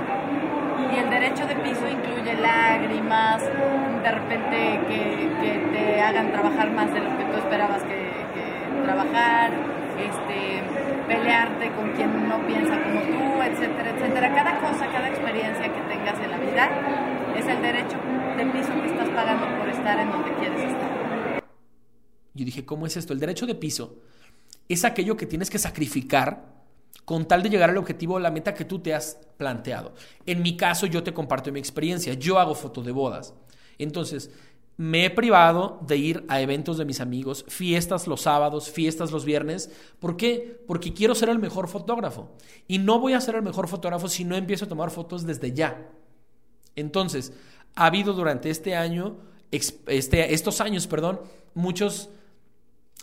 Y 0.93 0.99
el 0.99 1.11
derecho 1.11 1.47
de 1.47 1.55
piso 1.57 1.87
incluye 1.89 2.35
lágrimas, 2.35 3.43
de 4.03 4.11
repente 4.11 4.81
que, 4.89 5.17
te 5.73 6.01
hagan 6.01 6.33
trabajar 6.33 6.71
más 6.71 6.93
de 6.93 7.01
lo 7.01 7.11
que 7.19 7.25
tú 7.25 7.39
esperabas 7.39 7.83
que, 7.85 8.07
trabajar, 8.85 9.51
este, 9.99 10.63
pelearte 11.09 11.71
con 11.71 11.91
quien 11.93 12.29
no 12.29 12.39
piensa 12.47 12.75
como 12.83 13.01
tú, 13.01 13.43
etcétera, 13.43 13.91
etcétera. 13.91 14.35
Cada 14.35 14.59
cosa, 14.59 14.87
cada 14.87 15.09
experiencia 15.09 15.65
que 15.65 15.81
tengas 15.89 16.19
en 16.21 16.31
la 16.31 16.39
vida 16.39 16.69
es 17.37 17.47
el 17.47 17.63
derecho 17.63 17.97
de 18.37 18.47
piso 18.47 18.73
que 18.83 18.89
estás 18.89 19.09
pagando 19.11 19.47
por 19.59 19.69
estar 19.69 19.99
en 19.99 20.11
donde 20.11 20.31
quieres 20.33 20.63
estar. 20.63 20.96
Yo 22.37 22.45
dije, 22.45 22.65
¿cómo 22.65 22.87
es 22.87 22.97
esto? 22.97 23.13
El 23.13 23.19
derecho 23.19 23.47
de 23.47 23.55
piso 23.55 23.97
es 24.69 24.85
aquello 24.85 25.17
que 25.17 25.27
tienes 25.27 25.51
que 25.51 25.59
sacrificar 25.59 26.55
con 27.05 27.27
tal 27.27 27.43
de 27.43 27.51
llegar 27.51 27.71
al 27.71 27.79
objetivo 27.79 28.15
o 28.15 28.19
la 28.19 28.31
meta 28.31 28.55
que 28.55 28.65
tú 28.65 28.81
te 28.81 28.93
has 28.93 29.19
planteado. 29.37 29.95
En 30.27 30.43
mi 30.43 30.57
caso, 30.57 30.87
yo 30.87 31.03
te 31.03 31.15
comparto 31.15 31.53
mi 31.53 31.61
experiencia. 31.61 32.15
Yo 32.15 32.39
hago 32.39 32.55
fotos 32.55 32.85
de 32.85 32.93
bodas. 32.93 33.33
Entonces, 33.79 34.31
me 34.77 35.07
he 35.07 35.11
privado 35.11 35.79
de 35.87 35.97
ir 35.97 36.25
a 36.29 36.41
eventos 36.41 36.77
de 36.77 36.85
mis 36.85 37.01
amigos, 37.01 37.47
fiestas 37.49 38.07
los 38.07 38.23
sábados, 38.23 38.71
fiestas 38.71 39.13
los 39.13 39.25
viernes. 39.25 39.71
¿Por 40.01 40.17
qué? 40.17 40.61
Porque 40.67 40.93
quiero 40.93 41.15
ser 41.15 41.29
el 41.29 41.39
mejor 41.39 41.69
fotógrafo. 41.69 42.33
Y 42.67 42.79
no 42.79 42.99
voy 42.99 43.15
a 43.15 43.21
ser 43.21 43.37
el 43.37 43.43
mejor 43.43 43.69
fotógrafo 43.69 44.09
si 44.09 44.25
no 44.25 44.37
empiezo 44.37 44.67
a 44.67 44.69
tomar 44.69 44.91
fotos 44.91 45.25
desde 45.25 45.53
ya. 45.53 45.89
Entonces, 46.75 47.33
ha 47.75 47.87
habido 47.87 48.13
durante 48.13 48.51
este 48.51 48.75
año, 48.75 49.17
este, 49.51 50.35
estos 50.35 50.61
años, 50.61 50.87
perdón, 50.87 51.21
muchos 51.55 52.11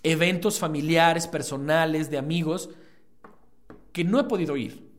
eventos 0.03 0.59
familiares, 0.59 1.27
personales, 1.27 2.11
de 2.11 2.17
amigos, 2.17 2.69
que 3.91 4.03
no 4.03 4.19
he 4.19 4.25
podido 4.25 4.57
ir. 4.57 4.91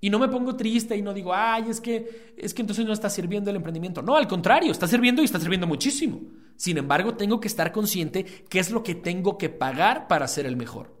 Y 0.00 0.10
no 0.10 0.18
me 0.18 0.28
pongo 0.28 0.56
triste 0.56 0.96
y 0.96 1.02
no 1.02 1.14
digo, 1.14 1.32
ay, 1.32 1.66
es 1.68 1.80
que, 1.80 2.34
es 2.36 2.54
que 2.54 2.62
entonces 2.62 2.84
no 2.84 2.92
está 2.92 3.08
sirviendo 3.08 3.50
el 3.50 3.56
emprendimiento. 3.56 4.02
No, 4.02 4.16
al 4.16 4.26
contrario, 4.26 4.72
está 4.72 4.88
sirviendo 4.88 5.22
y 5.22 5.26
está 5.26 5.38
sirviendo 5.38 5.66
muchísimo. 5.66 6.20
Sin 6.56 6.76
embargo, 6.76 7.14
tengo 7.14 7.38
que 7.38 7.48
estar 7.48 7.70
consciente 7.70 8.24
qué 8.24 8.58
es 8.58 8.70
lo 8.70 8.82
que 8.82 8.96
tengo 8.96 9.38
que 9.38 9.48
pagar 9.48 10.08
para 10.08 10.26
ser 10.26 10.46
el 10.46 10.56
mejor. 10.56 10.92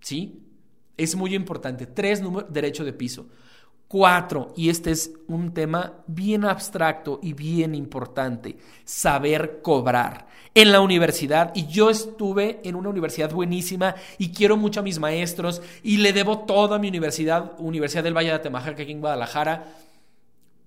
¿Sí? 0.00 0.42
Es 0.96 1.16
muy 1.16 1.34
importante. 1.34 1.86
Tres, 1.86 2.22
derecho 2.48 2.84
de 2.84 2.94
piso. 2.94 3.28
Cuatro, 3.90 4.52
y 4.56 4.68
este 4.68 4.92
es 4.92 5.10
un 5.26 5.52
tema 5.52 6.04
bien 6.06 6.44
abstracto 6.44 7.18
y 7.24 7.32
bien 7.32 7.74
importante, 7.74 8.56
saber 8.84 9.62
cobrar. 9.62 10.28
En 10.54 10.70
la 10.70 10.80
universidad, 10.80 11.50
y 11.56 11.66
yo 11.66 11.90
estuve 11.90 12.60
en 12.62 12.76
una 12.76 12.88
universidad 12.88 13.32
buenísima 13.32 13.96
y 14.16 14.30
quiero 14.30 14.56
mucho 14.56 14.78
a 14.78 14.84
mis 14.84 15.00
maestros 15.00 15.60
y 15.82 15.96
le 15.96 16.12
debo 16.12 16.38
toda 16.38 16.78
mi 16.78 16.86
universidad, 16.86 17.58
Universidad 17.58 18.04
del 18.04 18.16
Valle 18.16 18.28
de 18.28 18.34
Atemajaca 18.36 18.80
aquí 18.80 18.92
en 18.92 19.00
Guadalajara, 19.00 19.74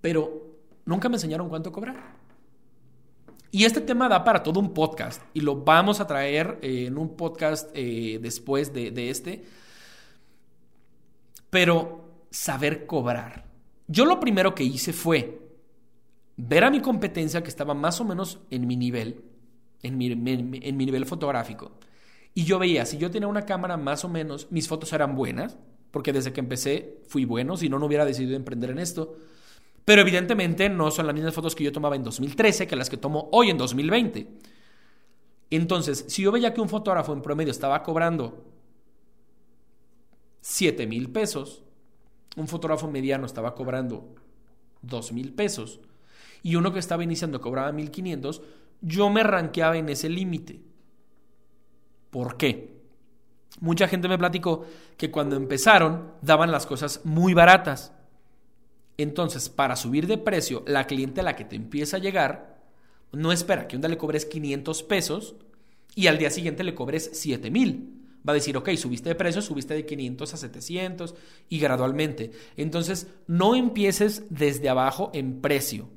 pero 0.02 0.58
nunca 0.84 1.08
me 1.08 1.16
enseñaron 1.16 1.48
cuánto 1.48 1.72
cobrar. 1.72 1.96
Y 3.52 3.64
este 3.64 3.80
tema 3.80 4.10
da 4.10 4.26
para 4.26 4.44
todo 4.44 4.60
un 4.60 4.74
podcast 4.74 5.22
y 5.34 5.40
lo 5.40 5.56
vamos 5.56 6.02
a 6.02 6.08
traer 6.08 6.60
eh, 6.62 6.88
en 6.88 6.98
un 6.98 7.16
podcast 7.16 7.72
eh, 7.74 8.20
después 8.22 8.74
de, 8.74 8.92
de 8.92 9.10
este. 9.10 9.46
Pero 11.50 12.03
saber 12.34 12.88
cobrar. 12.88 13.46
Yo 13.88 14.06
lo 14.06 14.20
primero 14.20 14.56
que 14.56 14.64
hice 14.64 14.92
fue 14.92 15.40
ver 16.36 16.64
a 16.64 16.72
mi 16.72 16.82
competencia 16.82 17.44
que 17.44 17.50
estaba 17.50 17.76
más 17.76 18.02
o 18.02 18.06
menos 18.06 18.40
en 18.50 18.66
mi 18.66 18.76
nivel, 18.76 19.24
en 19.84 19.98
mi, 19.98 20.10
nivel 20.10 21.06
fotográfico. 21.06 21.74
Y 22.34 22.44
yo 22.44 22.58
veía, 22.58 22.88
si 22.88 22.98
yo 22.98 23.12
tenía 23.12 23.28
una 23.28 23.46
cámara 23.46 23.78
más 23.78 24.04
o 24.04 24.10
menos, 24.10 24.52
mis 24.52 24.68
fotos 24.68 24.92
eran 24.94 25.16
buenas, 25.16 25.60
porque 25.92 26.12
desde 26.12 26.34
que 26.34 26.40
empecé 26.40 27.04
fui 27.08 27.24
bueno, 27.24 27.56
si 27.56 27.70
no, 27.70 27.78
no 27.78 27.86
hubiera 27.86 28.04
decidido 28.04 28.36
emprender 28.36 28.72
en 28.72 28.80
esto. 28.80 29.16
Pero 29.86 30.02
evidentemente 30.02 30.70
no 30.70 30.90
son 30.90 31.06
las 31.06 31.14
mismas 31.14 31.36
fotos 31.36 31.54
que 31.54 31.64
yo 31.64 31.72
tomaba 31.72 31.96
en 31.96 32.04
2013 32.04 32.66
que 32.66 32.76
las 32.76 32.90
que 32.90 32.98
tomo 32.98 33.30
hoy 33.32 33.52
en 33.52 33.60
2020. 33.60 34.28
Entonces, 35.52 36.06
si 36.08 36.24
yo 36.24 36.32
veía 36.32 36.52
que 36.52 36.62
un 36.62 36.70
fotógrafo 36.70 37.14
en 37.14 37.22
promedio 37.22 37.52
estaba 37.52 37.84
cobrando 37.84 38.44
7 40.42 40.88
mil 40.88 41.12
pesos, 41.12 41.64
un 42.36 42.48
fotógrafo 42.48 42.90
mediano 42.90 43.26
estaba 43.26 43.56
cobrando 43.56 44.16
dos 44.82 45.12
mil 45.12 45.34
pesos 45.34 45.80
y 46.42 46.56
uno 46.56 46.74
que 46.74 46.80
estaba 46.80 47.04
iniciando 47.04 47.40
cobraba 47.40 47.72
1500, 47.72 48.42
yo 48.82 49.10
me 49.10 49.24
ranqueaba 49.24 49.78
en 49.78 49.88
ese 49.88 50.10
límite. 50.10 50.62
¿Por 52.10 52.36
qué? 52.36 52.74
Mucha 53.62 53.88
gente 53.88 54.10
me 54.10 54.18
platicó 54.18 54.66
que 54.98 55.10
cuando 55.10 55.38
empezaron 55.38 56.12
daban 56.22 56.52
las 56.52 56.66
cosas 56.66 57.02
muy 57.06 57.34
baratas. 57.34 57.94
Entonces, 58.98 59.48
para 59.48 59.76
subir 59.76 60.06
de 60.06 60.18
precio, 60.18 60.64
la 60.68 60.86
cliente 60.86 61.22
a 61.22 61.24
la 61.24 61.36
que 61.36 61.46
te 61.46 61.56
empieza 61.56 61.98
a 61.98 62.02
llegar 62.02 62.62
no 63.14 63.32
espera 63.32 63.68
que 63.68 63.78
un 63.78 63.82
día 63.82 63.90
le 63.90 63.98
cobres 63.98 64.26
500 64.26 64.84
pesos 64.84 65.36
y 65.96 66.08
al 66.08 66.18
día 66.18 66.30
siguiente 66.30 66.64
le 66.64 66.76
cobres 66.76 67.10
7000 67.14 68.03
va 68.28 68.32
a 68.32 68.36
decir, 68.36 68.56
ok, 68.58 68.70
subiste 68.76 69.10
de 69.10 69.16
precio, 69.16 69.42
subiste 69.42 69.74
de 69.74 69.86
500 69.86 70.34
a 70.34 70.38
700 70.38 71.16
y 71.50 71.60
gradualmente. 71.60 72.32
Entonces, 72.58 73.08
no 73.28 73.56
empieces 73.56 74.24
desde 74.30 74.70
abajo 74.70 75.12
en 75.14 75.42
precio. 75.42 75.90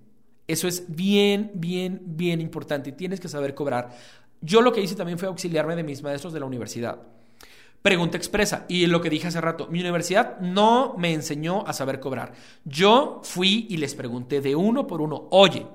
Eso 0.47 0.69
es 0.69 0.85
bien, 0.89 1.51
bien, 1.55 2.03
bien 2.05 2.41
importante 2.41 2.91
y 2.91 2.93
tienes 2.93 3.21
que 3.21 3.29
saber 3.29 3.55
cobrar. 3.55 3.97
Yo 4.41 4.61
lo 4.61 4.73
que 4.73 4.81
hice 4.81 4.95
también 4.95 5.19
fue 5.19 5.29
auxiliarme 5.29 5.77
de 5.77 5.83
mis 5.83 6.03
maestros 6.03 6.33
de 6.33 6.41
la 6.41 6.47
universidad. 6.47 6.99
Pregunta 7.83 8.17
expresa. 8.17 8.65
Y 8.69 8.87
lo 8.87 9.01
que 9.01 9.11
dije 9.11 9.29
hace 9.29 9.41
rato, 9.41 9.69
mi 9.71 9.81
universidad 9.81 10.41
no 10.41 10.95
me 10.99 11.13
enseñó 11.13 11.67
a 11.67 11.73
saber 11.73 12.01
cobrar. 12.01 12.33
Yo 12.65 13.21
fui 13.23 13.67
y 13.71 13.77
les 13.77 13.95
pregunté 13.95 14.41
de 14.41 14.57
uno 14.57 14.87
por 14.87 15.01
uno, 15.01 15.29
oye, 15.31 15.67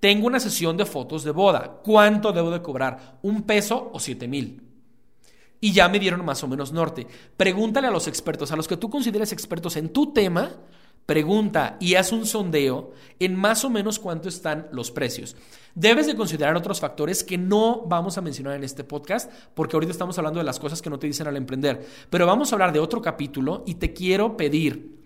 tengo 0.00 0.26
una 0.26 0.40
sesión 0.40 0.76
de 0.76 0.86
fotos 0.86 1.24
de 1.24 1.30
boda, 1.30 1.80
¿cuánto 1.84 2.32
debo 2.32 2.50
de 2.50 2.62
cobrar? 2.62 3.18
¿Un 3.22 3.42
peso 3.42 3.90
o 3.92 4.00
siete 4.00 4.26
mil? 4.26 4.69
Y 5.60 5.72
ya 5.72 5.88
me 5.88 5.98
dieron 5.98 6.24
más 6.24 6.42
o 6.42 6.48
menos 6.48 6.72
norte. 6.72 7.06
Pregúntale 7.36 7.86
a 7.86 7.90
los 7.90 8.06
expertos, 8.06 8.50
a 8.52 8.56
los 8.56 8.66
que 8.66 8.76
tú 8.76 8.88
consideres 8.90 9.32
expertos 9.32 9.76
en 9.76 9.90
tu 9.90 10.12
tema, 10.12 10.50
pregunta 11.06 11.76
y 11.80 11.96
haz 11.96 12.12
un 12.12 12.24
sondeo 12.24 12.92
en 13.18 13.34
más 13.34 13.64
o 13.64 13.70
menos 13.70 13.98
cuánto 13.98 14.28
están 14.28 14.68
los 14.72 14.90
precios. 14.90 15.36
Debes 15.74 16.06
de 16.06 16.16
considerar 16.16 16.56
otros 16.56 16.80
factores 16.80 17.24
que 17.24 17.38
no 17.38 17.82
vamos 17.86 18.16
a 18.16 18.20
mencionar 18.20 18.54
en 18.54 18.64
este 18.64 18.84
podcast, 18.84 19.30
porque 19.54 19.76
ahorita 19.76 19.92
estamos 19.92 20.16
hablando 20.18 20.38
de 20.38 20.44
las 20.44 20.58
cosas 20.58 20.80
que 20.80 20.90
no 20.90 20.98
te 20.98 21.06
dicen 21.06 21.26
al 21.26 21.36
emprender, 21.36 21.84
pero 22.10 22.26
vamos 22.26 22.52
a 22.52 22.54
hablar 22.54 22.72
de 22.72 22.80
otro 22.80 23.02
capítulo 23.02 23.64
y 23.66 23.74
te 23.74 23.92
quiero 23.92 24.36
pedir 24.36 24.98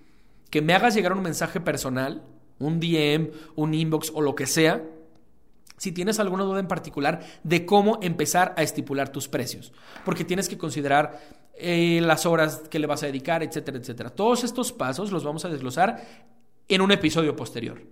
que 0.51 0.63
me 0.63 0.75
hagas 0.75 0.95
llegar 0.95 1.13
un 1.13 1.23
mensaje 1.23 1.61
personal, 1.61 2.23
un 2.59 2.81
DM, 2.81 3.31
un 3.57 3.75
inbox 3.75 4.13
o 4.15 4.21
lo 4.21 4.35
que 4.35 4.47
sea, 4.47 4.85
si 5.77 5.93
tienes 5.93 6.19
alguna 6.19 6.45
duda 6.45 6.61
en 6.61 6.69
particular 6.69 7.21
de 7.43 7.67
cómo 7.67 7.99
empezar 8.03 8.55
a 8.57 8.63
estipular 8.63 9.11
tus 9.11 9.29
precios, 9.29 9.73
porque 10.05 10.25
tienes 10.25 10.49
que 10.49 10.59
considerar 10.59 11.21
eh, 11.57 12.01
las 12.03 12.27
horas 12.27 12.63
que 12.71 12.79
le 12.79 12.87
vas 12.87 13.03
a 13.03 13.07
dedicar, 13.07 13.43
etcétera, 13.43 13.79
etcétera. 13.79 14.11
Todos 14.11 14.45
estos 14.45 14.73
pasos 14.73 15.13
los 15.13 15.25
vamos 15.25 15.45
a 15.45 15.49
desglosar 15.49 16.05
en 16.69 16.81
un 16.81 16.93
episodio 16.93 17.37
posterior. 17.37 17.83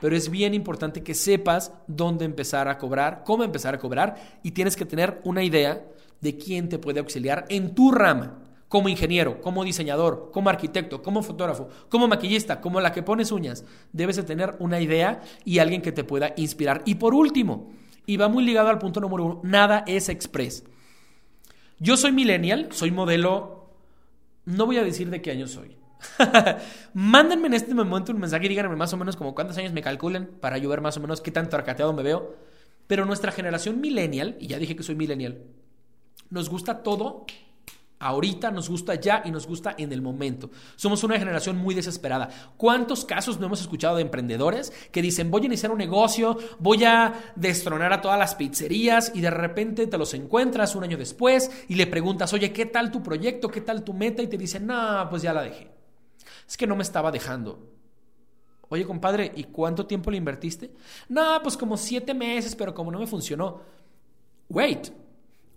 Pero 0.00 0.14
es 0.16 0.30
bien 0.30 0.54
importante 0.54 1.02
que 1.02 1.14
sepas 1.14 1.72
dónde 1.86 2.24
empezar 2.24 2.68
a 2.68 2.78
cobrar, 2.78 3.24
cómo 3.24 3.44
empezar 3.44 3.74
a 3.74 3.78
cobrar 3.78 4.38
y 4.42 4.52
tienes 4.52 4.76
que 4.76 4.84
tener 4.84 5.20
una 5.24 5.42
idea 5.42 5.84
de 6.20 6.36
quién 6.36 6.68
te 6.68 6.78
puede 6.78 7.00
auxiliar 7.00 7.46
en 7.48 7.74
tu 7.74 7.90
rama 7.90 8.38
como 8.68 8.88
ingeniero, 8.88 9.40
como 9.40 9.64
diseñador, 9.64 10.30
como 10.32 10.50
arquitecto, 10.50 11.02
como 11.02 11.22
fotógrafo, 11.22 11.68
como 11.88 12.06
maquillista, 12.06 12.60
como 12.60 12.80
la 12.80 12.92
que 12.92 13.02
pones 13.02 13.32
uñas, 13.32 13.64
debes 13.92 14.16
de 14.16 14.22
tener 14.22 14.56
una 14.58 14.80
idea 14.80 15.22
y 15.44 15.58
alguien 15.58 15.82
que 15.82 15.92
te 15.92 16.04
pueda 16.04 16.34
inspirar. 16.36 16.82
Y 16.84 16.96
por 16.96 17.14
último, 17.14 17.72
y 18.06 18.16
va 18.16 18.28
muy 18.28 18.44
ligado 18.44 18.68
al 18.68 18.78
punto 18.78 19.00
número 19.00 19.24
uno, 19.24 19.40
nada 19.42 19.84
es 19.86 20.08
express. 20.08 20.64
Yo 21.78 21.96
soy 21.96 22.12
millennial, 22.12 22.68
soy 22.70 22.90
modelo, 22.90 23.70
no 24.44 24.66
voy 24.66 24.76
a 24.78 24.84
decir 24.84 25.08
de 25.10 25.22
qué 25.22 25.30
año 25.30 25.46
soy. 25.46 25.76
Mándenme 26.94 27.48
en 27.48 27.54
este 27.54 27.74
momento 27.74 28.12
un 28.12 28.20
mensaje 28.20 28.46
y 28.46 28.48
díganme 28.48 28.76
más 28.76 28.92
o 28.92 28.96
menos 28.96 29.16
como 29.16 29.34
cuántos 29.34 29.56
años 29.58 29.72
me 29.72 29.82
calculen 29.82 30.26
para 30.26 30.58
yo 30.58 30.68
ver 30.68 30.80
más 30.80 30.96
o 30.96 31.00
menos 31.00 31.20
qué 31.20 31.30
tanto 31.30 31.56
arcateado 31.56 31.92
me 31.92 32.02
veo. 32.02 32.36
Pero 32.86 33.04
nuestra 33.04 33.32
generación 33.32 33.80
millennial, 33.80 34.36
y 34.40 34.46
ya 34.46 34.58
dije 34.58 34.74
que 34.74 34.82
soy 34.82 34.94
millennial, 34.94 35.42
nos 36.30 36.48
gusta 36.48 36.82
todo 36.82 37.26
Ahorita 38.00 38.52
nos 38.52 38.68
gusta 38.68 38.94
ya 38.94 39.22
y 39.24 39.32
nos 39.32 39.46
gusta 39.46 39.74
en 39.76 39.92
el 39.92 40.00
momento. 40.00 40.50
Somos 40.76 41.02
una 41.02 41.18
generación 41.18 41.56
muy 41.56 41.74
desesperada. 41.74 42.28
¿Cuántos 42.56 43.04
casos 43.04 43.40
no 43.40 43.46
hemos 43.46 43.60
escuchado 43.60 43.96
de 43.96 44.02
emprendedores 44.02 44.72
que 44.92 45.02
dicen 45.02 45.32
voy 45.32 45.42
a 45.42 45.46
iniciar 45.46 45.72
un 45.72 45.78
negocio, 45.78 46.38
voy 46.60 46.84
a 46.84 47.32
destronar 47.34 47.92
a 47.92 48.00
todas 48.00 48.18
las 48.18 48.36
pizzerías 48.36 49.10
y 49.14 49.20
de 49.20 49.30
repente 49.30 49.88
te 49.88 49.98
los 49.98 50.14
encuentras 50.14 50.76
un 50.76 50.84
año 50.84 50.96
después 50.96 51.50
y 51.68 51.74
le 51.74 51.88
preguntas, 51.88 52.32
oye, 52.32 52.52
¿qué 52.52 52.66
tal 52.66 52.92
tu 52.92 53.02
proyecto? 53.02 53.48
¿Qué 53.48 53.62
tal 53.62 53.82
tu 53.82 53.92
meta? 53.92 54.22
Y 54.22 54.28
te 54.28 54.38
dicen, 54.38 54.66
no, 54.66 55.08
pues 55.10 55.22
ya 55.22 55.32
la 55.32 55.42
dejé. 55.42 55.68
Es 56.48 56.56
que 56.56 56.68
no 56.68 56.76
me 56.76 56.82
estaba 56.84 57.10
dejando. 57.10 57.58
Oye, 58.68 58.84
compadre, 58.84 59.32
¿y 59.34 59.44
cuánto 59.44 59.86
tiempo 59.86 60.10
le 60.10 60.18
invertiste? 60.18 60.70
No, 61.08 61.40
pues 61.42 61.56
como 61.56 61.76
siete 61.76 62.14
meses, 62.14 62.54
pero 62.54 62.74
como 62.74 62.92
no 62.92 63.00
me 63.00 63.06
funcionó. 63.06 63.60
Wait, 64.48 64.92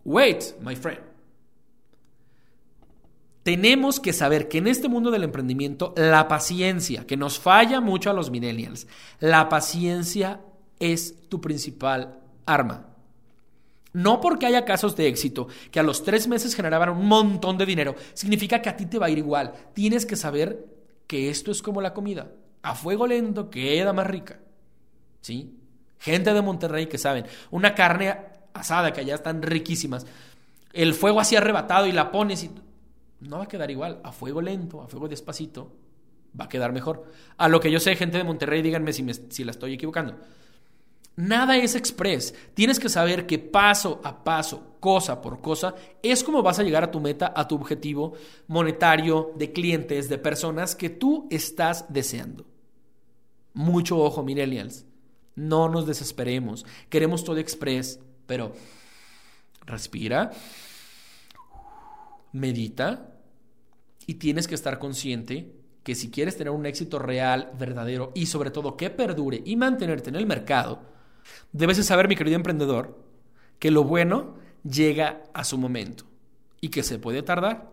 wait, 0.04 0.44
my 0.62 0.76
friend. 0.76 1.11
Tenemos 3.44 4.00
que 4.00 4.14
saber 4.14 4.48
que 4.48 4.60
en 4.60 4.68
este 4.68 4.88
mundo 4.88 5.10
del 5.10 5.24
emprendimiento 5.24 5.94
la 5.98 6.28
paciencia, 6.28 7.08
que 7.08 7.18
nos 7.18 7.40
falla 7.40 7.82
mucho 7.82 8.10
a 8.10 8.14
los 8.14 8.30
millennials, 8.30 8.88
la 9.20 9.50
paciencia 9.50 10.42
es 10.80 11.28
tu 11.28 11.42
principal 11.42 12.20
arma. 12.46 12.88
No 13.94 14.22
porque 14.22 14.46
haya 14.46 14.64
casos 14.64 14.96
de 14.96 15.08
éxito 15.08 15.48
que 15.72 15.80
a 15.80 15.84
los 15.84 16.04
tres 16.04 16.28
meses 16.28 16.56
generaban 16.56 16.90
un 16.90 17.08
montón 17.08 17.58
de 17.58 17.66
dinero, 17.66 17.96
significa 18.14 18.62
que 18.62 18.70
a 18.70 18.78
ti 18.78 18.86
te 18.86 19.00
va 19.00 19.08
a 19.08 19.10
ir 19.10 19.18
igual. 19.18 19.54
Tienes 19.74 20.06
que 20.06 20.16
saber 20.16 20.66
que 21.08 21.30
esto 21.30 21.52
es 21.52 21.62
como 21.62 21.82
la 21.82 21.94
comida. 21.94 22.32
A 22.62 22.76
fuego 22.76 23.08
lento 23.08 23.50
queda 23.50 23.92
más 23.92 24.08
rica. 24.08 24.40
¿Sí? 25.20 25.58
Gente 26.00 26.34
de 26.34 26.42
Monterrey 26.42 26.88
que 26.88 26.98
saben, 26.98 27.26
una 27.50 27.76
carne 27.76 28.16
asada 28.54 28.94
que 28.94 29.02
allá 29.02 29.16
están 29.16 29.42
riquísimas, 29.42 30.06
el 30.74 30.94
fuego 30.94 31.20
así 31.20 31.36
arrebatado 31.36 31.86
y 31.88 31.92
la 31.92 32.12
pones 32.12 32.44
y 32.44 32.52
no 33.22 33.38
va 33.38 33.46
a 33.46 33.48
quedar 33.48 33.72
igual. 33.72 34.02
A 34.04 34.12
fuego 34.12 34.42
lento, 34.42 34.82
a 34.82 34.88
fuego 34.88 35.08
despacito, 35.08 35.72
va 36.40 36.46
a 36.46 36.50
quedar 36.50 36.74
mejor. 36.74 37.06
A 37.38 37.48
lo 37.48 37.60
que 37.60 37.72
yo 37.72 37.80
sé, 37.80 37.96
gente 37.96 38.18
de 38.18 38.24
Monterrey, 38.24 38.62
díganme 38.62 38.94
si, 38.94 39.06
si 39.30 39.44
la 39.44 39.52
estoy 39.52 39.74
equivocando. 39.74 40.18
Nada 41.16 41.58
es 41.58 41.76
express. 41.76 42.34
Tienes 42.54 42.80
que 42.80 42.90
saber 42.90 43.28
que 43.28 43.38
paso 43.38 44.02
a 44.04 44.24
paso, 44.24 44.78
cosa 44.80 45.22
por 45.22 45.42
cosa, 45.42 45.76
es 46.02 46.24
como 46.24 46.42
vas 46.42 46.60
a 46.60 46.64
llegar 46.64 46.84
a 46.84 46.92
tu 46.92 47.00
meta, 47.00 47.34
a 47.36 47.48
tu 47.48 47.56
objetivo 47.56 48.14
monetario 48.48 49.32
de 49.36 49.52
clientes, 49.52 50.10
de 50.10 50.18
personas 50.18 50.76
que 50.76 50.90
tú 50.90 51.28
estás 51.30 51.86
deseando. 51.90 52.46
Mucho 53.54 54.00
ojo, 54.00 54.24
millennials. 54.24 54.86
No 55.36 55.70
nos 55.70 55.86
desesperemos. 55.86 56.66
Queremos 56.90 57.24
todo 57.24 57.38
express, 57.38 58.00
pero 58.26 58.54
respira, 59.66 60.32
medita 62.32 63.11
y 64.08 64.16
tienes 64.16 64.48
que 64.48 64.56
estar 64.56 64.80
consciente 64.80 65.52
que 65.84 65.96
si 65.96 66.12
quieres 66.12 66.38
tener 66.38 66.52
un 66.52 66.66
éxito 66.66 67.00
real, 67.00 67.52
verdadero 67.58 68.12
y 68.14 68.28
sobre 68.28 68.52
todo 68.52 68.78
que 68.78 68.90
perdure 68.90 69.42
y 69.44 69.56
mantenerte 69.56 70.10
en 70.10 70.16
el 70.16 70.28
mercado, 70.28 70.92
Debes 71.52 71.78
de 71.78 71.84
saber, 71.84 72.08
mi 72.08 72.16
querido 72.16 72.36
emprendedor, 72.36 72.98
que 73.60 73.72
lo 73.72 73.84
bueno 73.84 74.36
llega 74.64 75.24
a 75.34 75.44
su 75.44 75.58
momento 75.58 76.06
y 76.60 76.70
que 76.70 76.84
se 76.84 77.00
puede 77.00 77.24
tardar, 77.24 77.70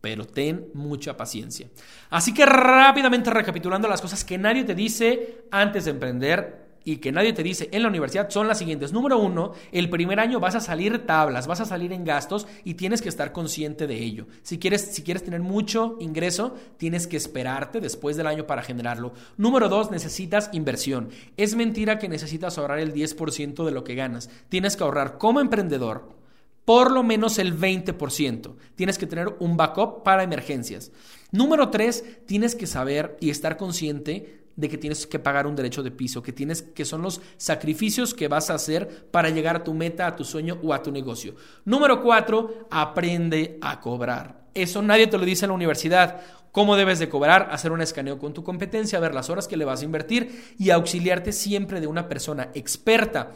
pero 0.00 0.26
ten 0.26 0.68
mucha 0.74 1.16
paciencia. 1.16 1.68
Así 2.10 2.34
que 2.34 2.46
rápidamente 2.46 3.30
recapitulando 3.30 3.88
las 3.88 4.00
cosas 4.00 4.24
que 4.24 4.38
nadie 4.38 4.64
te 4.64 4.74
dice 4.74 5.44
antes 5.50 5.84
de 5.84 5.92
emprender, 5.92 6.61
y 6.84 6.96
que 6.96 7.12
nadie 7.12 7.32
te 7.32 7.42
dice 7.42 7.68
en 7.72 7.82
la 7.82 7.88
universidad 7.88 8.30
son 8.30 8.48
las 8.48 8.58
siguientes. 8.58 8.92
Número 8.92 9.18
uno, 9.18 9.52
el 9.72 9.90
primer 9.90 10.20
año 10.20 10.40
vas 10.40 10.54
a 10.54 10.60
salir 10.60 11.06
tablas, 11.06 11.46
vas 11.46 11.60
a 11.60 11.64
salir 11.64 11.92
en 11.92 12.04
gastos 12.04 12.46
y 12.64 12.74
tienes 12.74 13.02
que 13.02 13.08
estar 13.08 13.32
consciente 13.32 13.86
de 13.86 13.98
ello. 13.98 14.26
Si 14.42 14.58
quieres, 14.58 14.82
si 14.82 15.02
quieres 15.02 15.24
tener 15.24 15.40
mucho 15.40 15.96
ingreso, 16.00 16.54
tienes 16.76 17.06
que 17.06 17.16
esperarte 17.16 17.80
después 17.80 18.16
del 18.16 18.26
año 18.26 18.46
para 18.46 18.62
generarlo. 18.62 19.12
Número 19.36 19.68
dos, 19.68 19.90
necesitas 19.90 20.50
inversión. 20.52 21.10
Es 21.36 21.54
mentira 21.54 21.98
que 21.98 22.08
necesitas 22.08 22.58
ahorrar 22.58 22.78
el 22.78 22.92
10% 22.92 23.64
de 23.64 23.72
lo 23.72 23.84
que 23.84 23.94
ganas. 23.94 24.30
Tienes 24.48 24.76
que 24.76 24.84
ahorrar 24.84 25.18
como 25.18 25.40
emprendedor 25.40 26.22
por 26.64 26.92
lo 26.92 27.02
menos 27.02 27.38
el 27.38 27.58
20%. 27.58 28.54
Tienes 28.76 28.98
que 28.98 29.06
tener 29.06 29.34
un 29.40 29.56
backup 29.56 30.02
para 30.04 30.22
emergencias. 30.22 30.92
Número 31.30 31.70
tres, 31.70 32.04
tienes 32.26 32.54
que 32.54 32.66
saber 32.66 33.16
y 33.20 33.30
estar 33.30 33.56
consciente 33.56 34.41
de 34.56 34.68
que 34.68 34.78
tienes 34.78 35.06
que 35.06 35.18
pagar 35.18 35.46
un 35.46 35.56
derecho 35.56 35.82
de 35.82 35.90
piso, 35.90 36.22
que 36.22 36.32
tienes 36.32 36.62
que 36.62 36.84
son 36.84 37.02
los 37.02 37.20
sacrificios 37.36 38.14
que 38.14 38.28
vas 38.28 38.50
a 38.50 38.54
hacer 38.54 39.06
para 39.10 39.30
llegar 39.30 39.56
a 39.56 39.64
tu 39.64 39.74
meta, 39.74 40.06
a 40.06 40.16
tu 40.16 40.24
sueño 40.24 40.58
o 40.62 40.74
a 40.74 40.82
tu 40.82 40.90
negocio. 40.90 41.34
Número 41.64 42.02
cuatro, 42.02 42.66
aprende 42.70 43.58
a 43.60 43.80
cobrar. 43.80 44.42
Eso 44.54 44.82
nadie 44.82 45.06
te 45.06 45.18
lo 45.18 45.24
dice 45.24 45.44
en 45.44 45.50
la 45.50 45.54
universidad. 45.54 46.20
¿Cómo 46.52 46.76
debes 46.76 46.98
de 46.98 47.08
cobrar? 47.08 47.48
Hacer 47.50 47.72
un 47.72 47.80
escaneo 47.80 48.18
con 48.18 48.34
tu 48.34 48.44
competencia, 48.44 49.00
ver 49.00 49.14
las 49.14 49.30
horas 49.30 49.48
que 49.48 49.56
le 49.56 49.64
vas 49.64 49.80
a 49.80 49.84
invertir 49.84 50.54
y 50.58 50.70
auxiliarte 50.70 51.32
siempre 51.32 51.80
de 51.80 51.86
una 51.86 52.08
persona 52.08 52.50
experta 52.54 53.32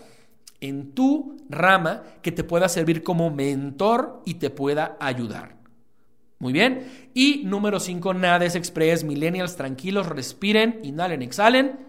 en 0.61 0.93
tu 0.93 1.37
rama 1.49 2.03
que 2.23 2.33
te 2.33 2.45
pueda 2.45 2.69
servir 2.69 3.03
como 3.03 3.31
mentor 3.31 4.23
y 4.27 4.35
te 4.35 4.51
pueda 4.51 4.97
ayudar. 5.01 5.57
Muy 6.39 6.53
bien. 6.53 7.11
Y 7.15 7.43
número 7.45 7.81
5, 7.81 8.15
nada 8.15 8.45
es 8.45 8.55
express. 8.55 9.05
Millennials, 9.05 9.57
tranquilos, 9.57 10.07
respiren, 10.07 10.81
inhalen, 10.83 11.23
exhalen. 11.23 11.87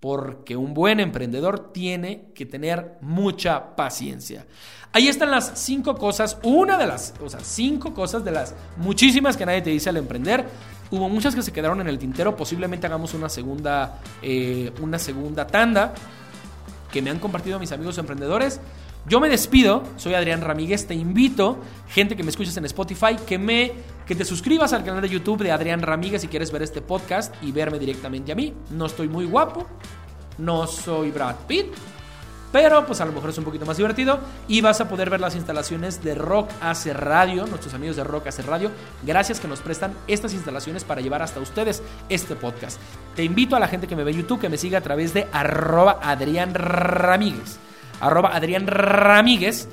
Porque 0.00 0.56
un 0.56 0.74
buen 0.74 1.00
emprendedor 1.00 1.72
tiene 1.72 2.32
que 2.34 2.44
tener 2.44 2.98
mucha 3.00 3.74
paciencia. 3.74 4.46
Ahí 4.92 5.08
están 5.08 5.30
las 5.30 5.52
cinco 5.58 5.96
cosas, 5.96 6.38
una 6.42 6.78
de 6.78 6.86
las, 6.86 7.14
o 7.22 7.28
sea, 7.28 7.40
cinco 7.40 7.92
cosas 7.92 8.24
de 8.24 8.30
las 8.30 8.54
muchísimas 8.76 9.36
que 9.36 9.44
nadie 9.44 9.62
te 9.62 9.70
dice 9.70 9.88
al 9.88 9.96
emprender. 9.96 10.46
Hubo 10.90 11.08
muchas 11.08 11.34
que 11.34 11.42
se 11.42 11.52
quedaron 11.52 11.80
en 11.80 11.88
el 11.88 11.98
tintero. 11.98 12.36
Posiblemente 12.36 12.86
hagamos 12.86 13.12
una 13.14 13.28
segunda, 13.28 14.00
eh, 14.22 14.72
una 14.80 14.98
segunda 14.98 15.46
tanda 15.46 15.92
que 16.92 17.02
me 17.02 17.10
han 17.10 17.18
compartido 17.18 17.58
mis 17.58 17.72
amigos 17.72 17.98
emprendedores. 17.98 18.60
Yo 19.08 19.20
me 19.20 19.28
despido, 19.28 19.84
soy 19.96 20.14
Adrián 20.14 20.40
Ramírez, 20.40 20.88
te 20.88 20.94
invito, 20.94 21.58
gente 21.88 22.16
que 22.16 22.24
me 22.24 22.30
escuches 22.30 22.56
en 22.56 22.64
Spotify, 22.64 23.14
que 23.24 23.38
me 23.38 23.72
que 24.04 24.16
te 24.16 24.24
suscribas 24.24 24.72
al 24.72 24.84
canal 24.84 25.00
de 25.00 25.08
YouTube 25.08 25.42
de 25.44 25.52
Adrián 25.52 25.80
Ramírez 25.80 26.22
si 26.22 26.28
quieres 26.28 26.50
ver 26.50 26.62
este 26.62 26.80
podcast 26.80 27.32
y 27.40 27.52
verme 27.52 27.78
directamente 27.78 28.32
a 28.32 28.34
mí. 28.34 28.52
No 28.70 28.86
estoy 28.86 29.08
muy 29.08 29.24
guapo, 29.24 29.64
no 30.38 30.66
soy 30.66 31.12
Brad 31.12 31.36
Pitt, 31.46 31.66
pero 32.50 32.84
pues 32.84 33.00
a 33.00 33.04
lo 33.04 33.12
mejor 33.12 33.30
es 33.30 33.38
un 33.38 33.44
poquito 33.44 33.64
más 33.64 33.76
divertido 33.76 34.18
y 34.48 34.60
vas 34.60 34.80
a 34.80 34.88
poder 34.88 35.08
ver 35.08 35.20
las 35.20 35.36
instalaciones 35.36 36.02
de 36.02 36.16
Rock 36.16 36.50
Hace 36.60 36.92
Radio, 36.92 37.46
nuestros 37.46 37.74
amigos 37.74 37.94
de 37.94 38.02
Rock 38.02 38.26
Hace 38.26 38.42
Radio. 38.42 38.72
Gracias 39.04 39.38
que 39.38 39.46
nos 39.46 39.60
prestan 39.60 39.94
estas 40.08 40.34
instalaciones 40.34 40.82
para 40.82 41.00
llevar 41.00 41.22
hasta 41.22 41.38
ustedes 41.38 41.80
este 42.08 42.34
podcast. 42.34 42.80
Te 43.14 43.22
invito 43.22 43.54
a 43.54 43.60
la 43.60 43.68
gente 43.68 43.86
que 43.86 43.94
me 43.94 44.02
ve 44.02 44.10
en 44.10 44.18
YouTube 44.18 44.40
que 44.40 44.48
me 44.48 44.58
siga 44.58 44.78
a 44.78 44.82
través 44.82 45.14
de 45.14 45.28
arroba 45.32 46.00
Adrián 46.02 46.54
Ramírez 46.54 47.60
arroba 48.00 48.34
Adrián 48.34 48.66
Ramírez, 48.66 49.68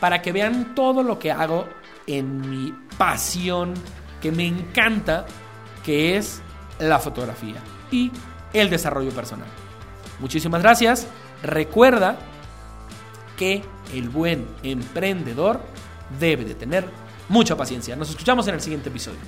para 0.00 0.22
que 0.22 0.32
vean 0.32 0.74
todo 0.74 1.02
lo 1.02 1.18
que 1.18 1.30
hago 1.30 1.68
en 2.06 2.50
mi 2.50 2.74
pasión, 2.96 3.74
que 4.20 4.32
me 4.32 4.46
encanta, 4.46 5.26
que 5.84 6.16
es 6.16 6.42
la 6.78 6.98
fotografía 6.98 7.62
y 7.90 8.10
el 8.52 8.70
desarrollo 8.70 9.10
personal. 9.10 9.48
Muchísimas 10.18 10.62
gracias. 10.62 11.06
Recuerda 11.42 12.18
que 13.36 13.62
el 13.94 14.08
buen 14.08 14.46
emprendedor 14.62 15.60
debe 16.18 16.44
de 16.44 16.54
tener 16.54 16.88
mucha 17.28 17.56
paciencia. 17.56 17.96
Nos 17.96 18.10
escuchamos 18.10 18.46
en 18.48 18.54
el 18.54 18.60
siguiente 18.60 18.88
episodio. 18.88 19.20